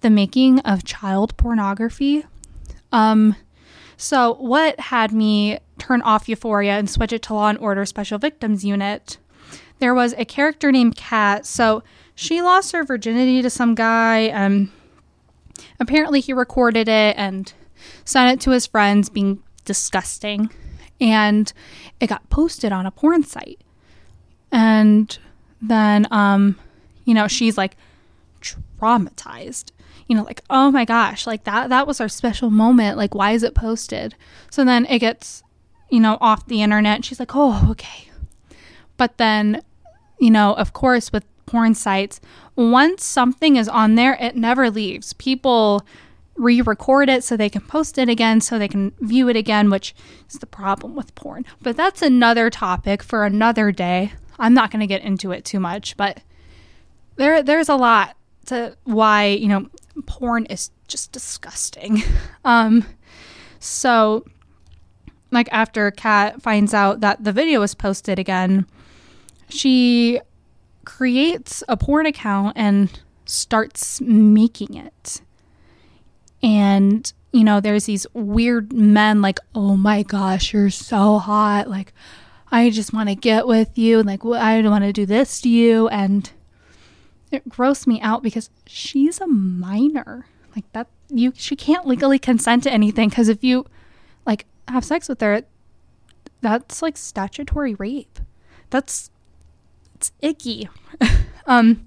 the 0.00 0.10
making 0.10 0.60
of 0.60 0.84
child 0.84 1.36
pornography. 1.36 2.24
Um, 2.92 3.36
so, 3.96 4.34
what 4.34 4.78
had 4.78 5.12
me 5.12 5.58
turn 5.78 6.02
off 6.02 6.28
Euphoria 6.28 6.78
and 6.78 6.90
switch 6.90 7.12
it 7.12 7.22
to 7.22 7.34
Law 7.34 7.48
and 7.48 7.58
Order 7.58 7.86
Special 7.86 8.18
Victims 8.18 8.64
Unit? 8.64 9.16
There 9.78 9.94
was 9.94 10.14
a 10.18 10.24
character 10.24 10.70
named 10.70 10.96
Kat. 10.96 11.46
So, 11.46 11.82
she 12.14 12.42
lost 12.42 12.72
her 12.72 12.84
virginity 12.84 13.40
to 13.42 13.50
some 13.50 13.74
guy. 13.74 14.20
and 14.20 14.70
apparently, 15.80 16.20
he 16.20 16.32
recorded 16.32 16.88
it 16.88 17.16
and 17.16 17.52
sent 18.04 18.32
it 18.32 18.42
to 18.44 18.50
his 18.50 18.66
friends, 18.66 19.08
being 19.08 19.42
disgusting. 19.64 20.50
And 21.00 21.52
it 22.00 22.06
got 22.06 22.28
posted 22.30 22.72
on 22.72 22.86
a 22.86 22.90
porn 22.90 23.24
site. 23.24 23.60
And 24.52 25.18
then, 25.60 26.06
um, 26.10 26.58
you 27.04 27.14
know, 27.14 27.26
she's 27.26 27.58
like, 27.58 27.76
traumatized. 28.84 29.70
You 30.06 30.16
know 30.16 30.22
like 30.22 30.42
oh 30.50 30.70
my 30.70 30.84
gosh 30.84 31.26
like 31.26 31.44
that 31.44 31.70
that 31.70 31.86
was 31.86 32.00
our 32.00 32.08
special 32.08 32.50
moment. 32.50 32.98
Like 32.98 33.14
why 33.14 33.32
is 33.32 33.42
it 33.42 33.54
posted? 33.54 34.14
So 34.50 34.64
then 34.64 34.86
it 34.86 34.98
gets 34.98 35.42
you 35.90 36.00
know 36.00 36.18
off 36.20 36.46
the 36.46 36.62
internet. 36.62 37.04
She's 37.04 37.18
like 37.18 37.32
oh 37.34 37.68
okay. 37.70 38.10
But 38.96 39.16
then 39.16 39.62
you 40.20 40.30
know 40.30 40.52
of 40.54 40.72
course 40.72 41.10
with 41.10 41.24
porn 41.54 41.72
sites 41.72 42.20
once 42.56 43.04
something 43.04 43.54
is 43.54 43.68
on 43.68 43.94
there 43.94 44.18
it 44.20 44.34
never 44.34 44.70
leaves. 44.70 45.12
People 45.12 45.86
re-record 46.34 47.08
it 47.08 47.22
so 47.22 47.36
they 47.36 47.48
can 47.48 47.60
post 47.60 47.96
it 47.96 48.08
again 48.08 48.40
so 48.40 48.58
they 48.58 48.66
can 48.66 48.92
view 48.98 49.28
it 49.28 49.36
again 49.36 49.70
which 49.70 49.94
is 50.28 50.40
the 50.40 50.46
problem 50.46 50.96
with 50.96 51.14
porn. 51.14 51.44
But 51.62 51.76
that's 51.76 52.02
another 52.02 52.50
topic 52.50 53.04
for 53.04 53.24
another 53.24 53.70
day. 53.70 54.14
I'm 54.36 54.52
not 54.52 54.72
going 54.72 54.80
to 54.80 54.88
get 54.88 55.02
into 55.02 55.30
it 55.30 55.44
too 55.44 55.60
much 55.60 55.96
but 55.96 56.22
there 57.14 57.40
there's 57.40 57.68
a 57.68 57.76
lot 57.76 58.16
to 58.46 58.76
why 58.82 59.26
you 59.26 59.46
know 59.46 59.68
porn 60.06 60.46
is 60.46 60.72
just 60.88 61.12
disgusting. 61.12 62.02
Um, 62.46 62.84
so 63.58 64.26
like 65.30 65.48
after 65.50 65.90
Kat 65.92 66.42
finds 66.42 66.74
out 66.74 67.00
that 67.00 67.24
the 67.24 67.32
video 67.32 67.60
was 67.60 67.74
posted 67.74 68.18
again, 68.18 68.66
she 69.48 70.20
creates 70.84 71.62
a 71.68 71.76
porn 71.76 72.06
account 72.06 72.56
and 72.56 73.00
starts 73.24 74.00
making 74.00 74.74
it. 74.74 75.22
And 76.42 77.10
you 77.32 77.42
know, 77.42 77.60
there's 77.60 77.86
these 77.86 78.06
weird 78.14 78.72
men 78.72 79.20
like, 79.20 79.40
"Oh 79.54 79.76
my 79.76 80.02
gosh, 80.02 80.52
you're 80.52 80.70
so 80.70 81.18
hot." 81.18 81.68
Like 81.68 81.92
I 82.52 82.70
just 82.70 82.92
want 82.92 83.08
to 83.08 83.16
get 83.16 83.46
with 83.46 83.76
you 83.76 84.02
like 84.02 84.24
I 84.24 84.62
don't 84.62 84.70
want 84.70 84.84
to 84.84 84.92
do 84.92 85.06
this 85.06 85.40
to 85.40 85.48
you 85.48 85.88
and 85.88 86.30
it 87.32 87.48
grossed 87.48 87.86
me 87.88 88.00
out 88.00 88.22
because 88.22 88.50
she's 88.66 89.20
a 89.20 89.26
minor. 89.26 90.26
Like 90.54 90.70
that 90.72 90.86
you 91.08 91.32
she 91.36 91.56
can't 91.56 91.86
legally 91.86 92.18
consent 92.18 92.62
to 92.62 92.72
anything 92.72 93.10
cuz 93.10 93.28
if 93.28 93.42
you 93.42 93.66
like 94.24 94.46
have 94.68 94.84
sex 94.84 95.08
with 95.08 95.20
her 95.20 95.42
that's 96.40 96.82
like 96.82 96.96
statutory 96.96 97.74
rape. 97.74 98.20
That's 98.70 99.10
it's 100.08 100.12
icky. 100.20 100.68
um 101.46 101.86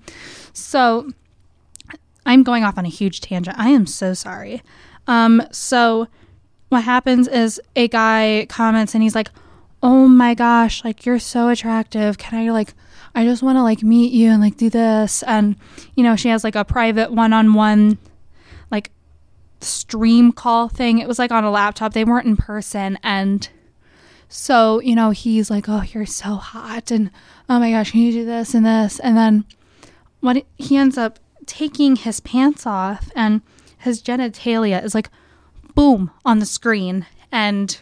so 0.53 1.09
I'm 2.25 2.43
going 2.43 2.63
off 2.63 2.77
on 2.77 2.85
a 2.85 2.89
huge 2.89 3.21
tangent. 3.21 3.57
I 3.57 3.69
am 3.69 3.85
so 3.85 4.13
sorry. 4.13 4.61
Um 5.07 5.41
so 5.51 6.07
what 6.69 6.83
happens 6.83 7.27
is 7.27 7.61
a 7.75 7.87
guy 7.87 8.45
comments 8.49 8.93
and 8.93 9.01
he's 9.01 9.15
like, 9.15 9.29
"Oh 9.81 10.07
my 10.07 10.33
gosh, 10.33 10.83
like 10.83 11.05
you're 11.05 11.19
so 11.19 11.47
attractive. 11.49 12.17
Can 12.17 12.37
I 12.39 12.51
like 12.51 12.73
I 13.17 13.25
just 13.25 13.41
want 13.41 13.57
to 13.57 13.63
like 13.63 13.81
meet 13.81 14.13
you 14.13 14.29
and 14.29 14.39
like 14.39 14.57
do 14.57 14.69
this. 14.69 15.23
And, 15.23 15.55
you 15.95 16.03
know, 16.03 16.15
she 16.15 16.29
has 16.29 16.43
like 16.43 16.55
a 16.55 16.63
private 16.63 17.11
one 17.11 17.33
on 17.33 17.55
one, 17.55 17.97
like 18.69 18.91
stream 19.59 20.31
call 20.31 20.69
thing. 20.69 20.99
It 20.99 21.07
was 21.07 21.17
like 21.17 21.31
on 21.31 21.43
a 21.43 21.49
laptop, 21.49 21.93
they 21.93 22.05
weren't 22.05 22.27
in 22.27 22.37
person. 22.37 22.99
And 23.01 23.49
so, 24.29 24.81
you 24.81 24.95
know, 24.95 25.11
he's 25.11 25.49
like, 25.49 25.69
oh, 25.69 25.83
you're 25.93 26.05
so 26.05 26.35
hot. 26.35 26.91
And 26.91 27.11
oh 27.49 27.59
my 27.59 27.71
gosh, 27.71 27.91
can 27.91 28.01
you 28.01 28.11
do 28.11 28.25
this 28.25 28.53
and 28.53 28.65
this? 28.65 28.99
And 28.99 29.15
then 29.15 29.45
what 30.19 30.45
he 30.57 30.75
ends 30.75 30.97
up 30.97 31.19
taking 31.45 31.95
his 31.95 32.19
pants 32.19 32.65
off 32.65 33.09
and 33.15 33.41
his 33.77 34.01
genitalia 34.01 34.83
is 34.83 34.93
like 34.93 35.09
boom 35.75 36.11
on 36.25 36.39
the 36.39 36.45
screen. 36.45 37.05
And 37.31 37.79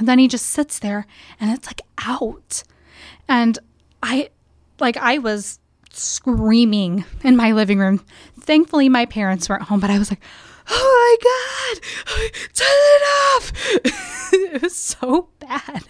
then 0.00 0.18
he 0.18 0.28
just 0.28 0.46
sits 0.46 0.78
there 0.78 1.06
and 1.40 1.50
it's 1.50 1.66
like 1.66 1.82
out. 1.98 2.62
And 3.28 3.58
I 4.02 4.30
like 4.78 4.96
I 4.96 5.18
was 5.18 5.58
screaming 5.92 7.04
in 7.24 7.36
my 7.36 7.52
living 7.52 7.78
room. 7.78 8.04
Thankfully 8.38 8.88
my 8.88 9.06
parents 9.06 9.48
weren't 9.48 9.62
home, 9.62 9.80
but 9.80 9.90
I 9.90 9.98
was 9.98 10.10
like, 10.10 10.22
"Oh 10.68 11.18
my 11.20 11.76
god, 11.76 12.32
turn 12.54 12.66
it 12.68 13.02
off." 13.34 14.32
it 14.32 14.62
was 14.62 14.76
so 14.76 15.29
bad. 15.40 15.84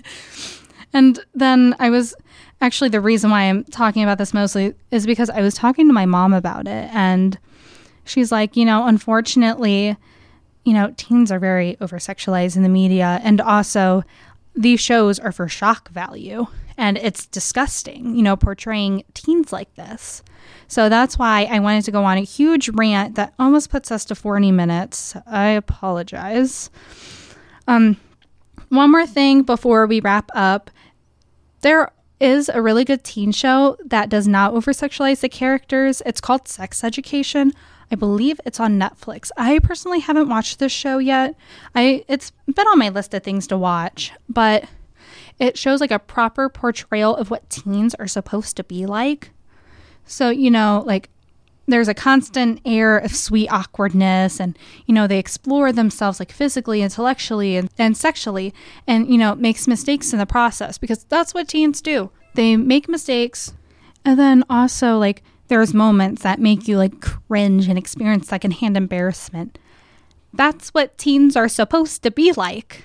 And 0.92 1.20
then 1.34 1.76
I 1.78 1.90
was 1.90 2.14
actually 2.60 2.90
the 2.90 3.00
reason 3.00 3.30
why 3.30 3.42
I'm 3.42 3.64
talking 3.64 4.02
about 4.02 4.18
this 4.18 4.34
mostly 4.34 4.74
is 4.90 5.06
because 5.06 5.30
I 5.30 5.40
was 5.40 5.54
talking 5.54 5.86
to 5.86 5.92
my 5.92 6.06
mom 6.06 6.32
about 6.32 6.66
it 6.66 6.90
and 6.92 7.38
she's 8.04 8.32
like, 8.32 8.56
you 8.56 8.64
know, 8.64 8.86
unfortunately, 8.86 9.96
you 10.64 10.72
know, 10.72 10.92
teens 10.96 11.32
are 11.32 11.38
very 11.38 11.76
over 11.80 11.98
sexualized 11.98 12.56
in 12.56 12.62
the 12.62 12.68
media 12.68 13.20
and 13.22 13.40
also 13.40 14.02
these 14.54 14.80
shows 14.80 15.18
are 15.18 15.32
for 15.32 15.48
shock 15.48 15.90
value 15.90 16.46
and 16.76 16.98
it's 16.98 17.26
disgusting, 17.26 18.14
you 18.16 18.22
know, 18.22 18.36
portraying 18.36 19.04
teens 19.14 19.52
like 19.52 19.74
this. 19.76 20.22
So 20.66 20.88
that's 20.88 21.18
why 21.18 21.48
I 21.50 21.58
wanted 21.60 21.84
to 21.84 21.90
go 21.92 22.04
on 22.04 22.16
a 22.16 22.22
huge 22.22 22.68
rant 22.70 23.14
that 23.16 23.34
almost 23.38 23.70
puts 23.70 23.90
us 23.90 24.04
to 24.06 24.14
40 24.14 24.52
minutes. 24.52 25.14
I 25.26 25.48
apologize. 25.48 26.70
Um, 27.66 27.96
one 28.70 28.90
more 28.90 29.06
thing 29.06 29.42
before 29.42 29.86
we 29.86 30.00
wrap 30.00 30.30
up. 30.34 30.70
There 31.60 31.92
is 32.18 32.48
a 32.48 32.62
really 32.62 32.84
good 32.84 33.04
teen 33.04 33.32
show 33.32 33.76
that 33.84 34.08
does 34.08 34.26
not 34.26 34.54
over 34.54 34.72
sexualize 34.72 35.20
the 35.20 35.28
characters. 35.28 36.02
It's 36.06 36.20
called 36.20 36.48
Sex 36.48 36.82
Education. 36.82 37.52
I 37.90 37.96
believe 37.96 38.40
it's 38.46 38.60
on 38.60 38.78
Netflix. 38.78 39.30
I 39.36 39.58
personally 39.58 40.00
haven't 40.00 40.28
watched 40.28 40.58
this 40.58 40.72
show 40.72 40.98
yet. 40.98 41.34
I 41.74 42.04
it's 42.08 42.30
been 42.46 42.66
on 42.68 42.78
my 42.78 42.88
list 42.88 43.12
of 43.14 43.22
things 43.22 43.46
to 43.48 43.58
watch, 43.58 44.12
but 44.28 44.64
it 45.38 45.58
shows 45.58 45.80
like 45.80 45.90
a 45.90 45.98
proper 45.98 46.48
portrayal 46.48 47.16
of 47.16 47.30
what 47.30 47.50
teens 47.50 47.94
are 47.96 48.06
supposed 48.06 48.56
to 48.56 48.64
be 48.64 48.86
like. 48.86 49.30
So, 50.06 50.30
you 50.30 50.50
know, 50.50 50.84
like 50.86 51.08
there's 51.70 51.88
a 51.88 51.94
constant 51.94 52.60
air 52.64 52.98
of 52.98 53.14
sweet 53.14 53.48
awkwardness 53.48 54.40
and 54.40 54.58
you 54.86 54.94
know 54.94 55.06
they 55.06 55.18
explore 55.18 55.72
themselves 55.72 56.18
like 56.20 56.32
physically 56.32 56.82
intellectually 56.82 57.56
and, 57.56 57.70
and 57.78 57.96
sexually. 57.96 58.52
And 58.86 59.08
you 59.08 59.18
know 59.18 59.34
makes 59.34 59.66
mistakes 59.66 60.12
in 60.12 60.18
the 60.18 60.26
process 60.26 60.78
because 60.78 61.04
that's 61.04 61.34
what 61.34 61.48
teens 61.48 61.80
do. 61.80 62.10
They 62.34 62.56
make 62.56 62.88
mistakes. 62.88 63.52
And 64.04 64.18
then 64.18 64.44
also 64.48 64.98
like 64.98 65.22
there's 65.48 65.74
moments 65.74 66.22
that 66.22 66.38
make 66.38 66.68
you 66.68 66.78
like 66.78 67.00
cringe 67.00 67.68
and 67.68 67.78
experience 67.78 68.28
secondhand 68.28 68.76
embarrassment. 68.76 69.58
That's 70.32 70.70
what 70.70 70.96
teens 70.96 71.34
are 71.36 71.48
supposed 71.48 72.02
to 72.04 72.10
be 72.10 72.32
like. 72.32 72.84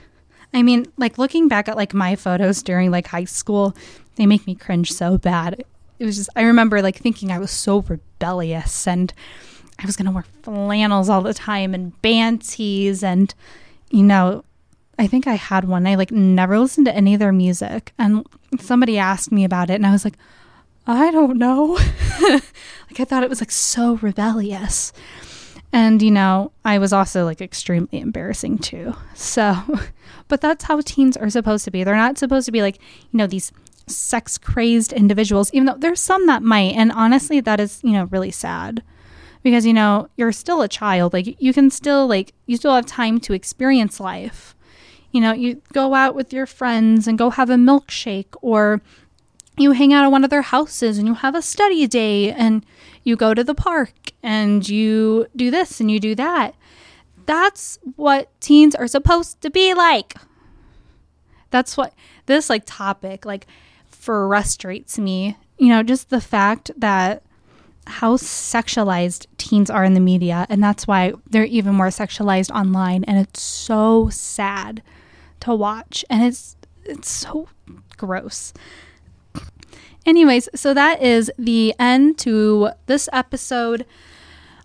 I 0.53 0.63
mean 0.63 0.85
like 0.97 1.17
looking 1.17 1.47
back 1.47 1.67
at 1.67 1.75
like 1.75 1.93
my 1.93 2.15
photos 2.15 2.63
during 2.63 2.91
like 2.91 3.07
high 3.07 3.25
school 3.25 3.75
they 4.15 4.25
make 4.25 4.47
me 4.47 4.55
cringe 4.55 4.91
so 4.91 5.17
bad. 5.17 5.63
It 5.99 6.05
was 6.05 6.17
just 6.17 6.29
I 6.35 6.43
remember 6.43 6.81
like 6.81 6.97
thinking 6.97 7.31
I 7.31 7.39
was 7.39 7.51
so 7.51 7.81
rebellious 8.25 8.87
and 8.87 9.13
I 9.77 9.85
was 9.85 9.95
gonna 9.95 10.11
wear 10.11 10.25
flannels 10.41 11.09
all 11.09 11.21
the 11.21 11.33
time 11.33 11.75
and 11.75 11.99
band 12.01 12.41
tees 12.43 13.03
and 13.03 13.33
you 13.91 14.03
know 14.03 14.43
I 14.97 15.07
think 15.07 15.27
I 15.27 15.33
had 15.33 15.65
one. 15.65 15.85
I 15.85 15.95
like 15.95 16.11
never 16.11 16.57
listened 16.57 16.85
to 16.85 16.95
any 16.95 17.13
of 17.13 17.19
their 17.19 17.33
music 17.33 17.93
and 17.99 18.25
somebody 18.59 18.97
asked 18.97 19.31
me 19.31 19.43
about 19.43 19.69
it 19.69 19.75
and 19.75 19.85
I 19.85 19.91
was 19.91 20.05
like, 20.05 20.17
I 20.87 21.11
don't 21.11 21.37
know. 21.37 21.77
like 22.21 22.99
I 22.99 23.05
thought 23.05 23.23
it 23.23 23.29
was 23.29 23.41
like 23.41 23.51
so 23.51 23.97
rebellious. 23.97 24.93
And 25.73 26.01
you 26.01 26.11
know, 26.11 26.51
I 26.63 26.77
was 26.77 26.93
also 26.93 27.25
like 27.25 27.41
extremely 27.41 27.99
embarrassing 27.99 28.59
too. 28.59 28.95
So, 29.13 29.55
but 30.29 30.41
that's 30.41 30.63
how 30.63 30.79
teens 30.81 31.17
are 31.17 31.29
supposed 31.29 31.65
to 31.65 31.71
be. 31.71 31.83
They're 31.83 31.95
not 31.95 32.17
supposed 32.17 32.45
to 32.45 32.51
be 32.51 32.61
like, 32.61 32.79
you 33.11 33.17
know, 33.17 33.27
these 33.27 33.51
sex 33.87 34.37
crazed 34.37 34.93
individuals, 34.93 35.51
even 35.53 35.65
though 35.65 35.77
there's 35.77 35.99
some 35.99 36.27
that 36.27 36.43
might. 36.43 36.73
And 36.75 36.91
honestly, 36.91 37.39
that 37.41 37.59
is, 37.59 37.81
you 37.83 37.91
know, 37.91 38.05
really 38.05 38.31
sad 38.31 38.83
because, 39.43 39.65
you 39.65 39.73
know, 39.73 40.09
you're 40.17 40.31
still 40.31 40.61
a 40.61 40.67
child. 40.67 41.13
Like, 41.13 41.39
you 41.39 41.53
can 41.53 41.69
still, 41.69 42.07
like, 42.07 42.33
you 42.45 42.57
still 42.57 42.73
have 42.73 42.85
time 42.85 43.19
to 43.21 43.33
experience 43.33 43.99
life. 43.99 44.55
You 45.11 45.21
know, 45.21 45.33
you 45.33 45.61
go 45.71 45.93
out 45.93 46.15
with 46.15 46.33
your 46.33 46.45
friends 46.45 47.07
and 47.07 47.17
go 47.17 47.29
have 47.29 47.49
a 47.49 47.55
milkshake, 47.55 48.35
or 48.41 48.81
you 49.57 49.71
hang 49.71 49.93
out 49.93 50.03
at 50.03 50.11
one 50.11 50.23
of 50.23 50.29
their 50.29 50.41
houses 50.41 50.97
and 50.97 51.07
you 51.07 51.13
have 51.13 51.35
a 51.35 51.41
study 51.41 51.87
day 51.87 52.31
and 52.31 52.65
you 53.03 53.15
go 53.15 53.33
to 53.33 53.43
the 53.43 53.55
park 53.55 53.93
and 54.21 54.67
you 54.67 55.27
do 55.35 55.49
this 55.49 55.79
and 55.79 55.89
you 55.89 55.99
do 55.99 56.15
that. 56.15 56.55
That's 57.25 57.79
what 57.95 58.29
teens 58.41 58.75
are 58.75 58.87
supposed 58.87 59.41
to 59.41 59.49
be 59.49 59.73
like. 59.73 60.15
That's 61.51 61.77
what 61.77 61.93
this 62.25 62.49
like 62.49 62.63
topic, 62.65 63.25
like 63.25 63.47
frustrates 64.05 64.99
me. 64.99 65.35
You 65.57 65.69
know, 65.69 65.81
just 65.81 66.11
the 66.11 66.21
fact 66.21 66.69
that 66.77 67.23
how 67.87 68.17
sexualized 68.17 69.25
teens 69.37 69.69
are 69.69 69.83
in 69.83 69.95
the 69.95 69.99
media, 69.99 70.45
and 70.47 70.63
that's 70.63 70.87
why 70.87 71.13
they're 71.29 71.45
even 71.45 71.73
more 71.73 71.87
sexualized 71.87 72.51
online, 72.51 73.03
and 73.05 73.17
it's 73.17 73.41
so 73.41 74.09
sad 74.09 74.83
to 75.39 75.55
watch, 75.55 76.05
and 76.09 76.23
it's 76.23 76.55
it's 76.83 77.09
so 77.09 77.47
gross. 77.97 78.53
Anyways, 80.05 80.49
so 80.53 80.73
that 80.75 81.01
is 81.01 81.31
the 81.39 81.73
end 81.79 82.19
to 82.19 82.69
this 82.85 83.09
episode. 83.11 83.87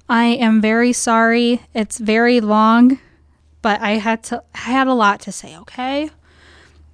I 0.06 0.24
am 0.24 0.60
very 0.60 0.92
sorry. 0.92 1.62
It's 1.72 1.96
very 1.96 2.40
long, 2.40 2.98
but 3.62 3.80
I 3.80 3.92
had 3.92 4.22
to 4.24 4.42
I 4.54 4.58
had 4.58 4.86
a 4.86 4.94
lot 4.94 5.20
to 5.20 5.32
say, 5.32 5.56
okay? 5.56 6.10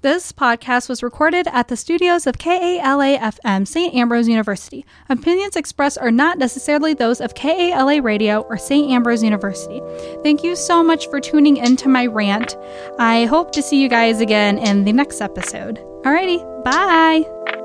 This 0.03 0.31
podcast 0.31 0.89
was 0.89 1.03
recorded 1.03 1.49
at 1.49 1.69
the 1.69 1.77
studios 1.77 2.27
of 2.27 2.39
KALA 2.39 3.19
FM, 3.19 3.67
St. 3.67 3.95
Ambrose 3.95 4.29
University. 4.29 4.85
Opinions 5.09 5.57
expressed 5.57 5.99
are 5.99 6.11
not 6.11 6.39
necessarily 6.39 6.95
those 6.95 7.21
of 7.21 7.35
KALA 7.35 8.03
Radio 8.03 8.43
or 8.43 8.59
St. 8.59 8.91
Ambrose 8.91 9.23
University. 9.23 9.83
Thank 10.23 10.45
you 10.45 10.55
so 10.55 10.83
much 10.83 11.09
for 11.09 11.19
tuning 11.19 11.57
into 11.57 11.89
my 11.89 12.07
rant. 12.07 12.57
I 12.99 13.25
hope 13.25 13.53
to 13.53 13.63
see 13.63 13.81
you 13.83 13.89
guys 13.89 14.21
again 14.21 14.59
in 14.59 14.85
the 14.85 14.93
next 14.93 15.21
episode. 15.21 15.79
Alrighty, 16.05 16.63
bye. 16.63 17.56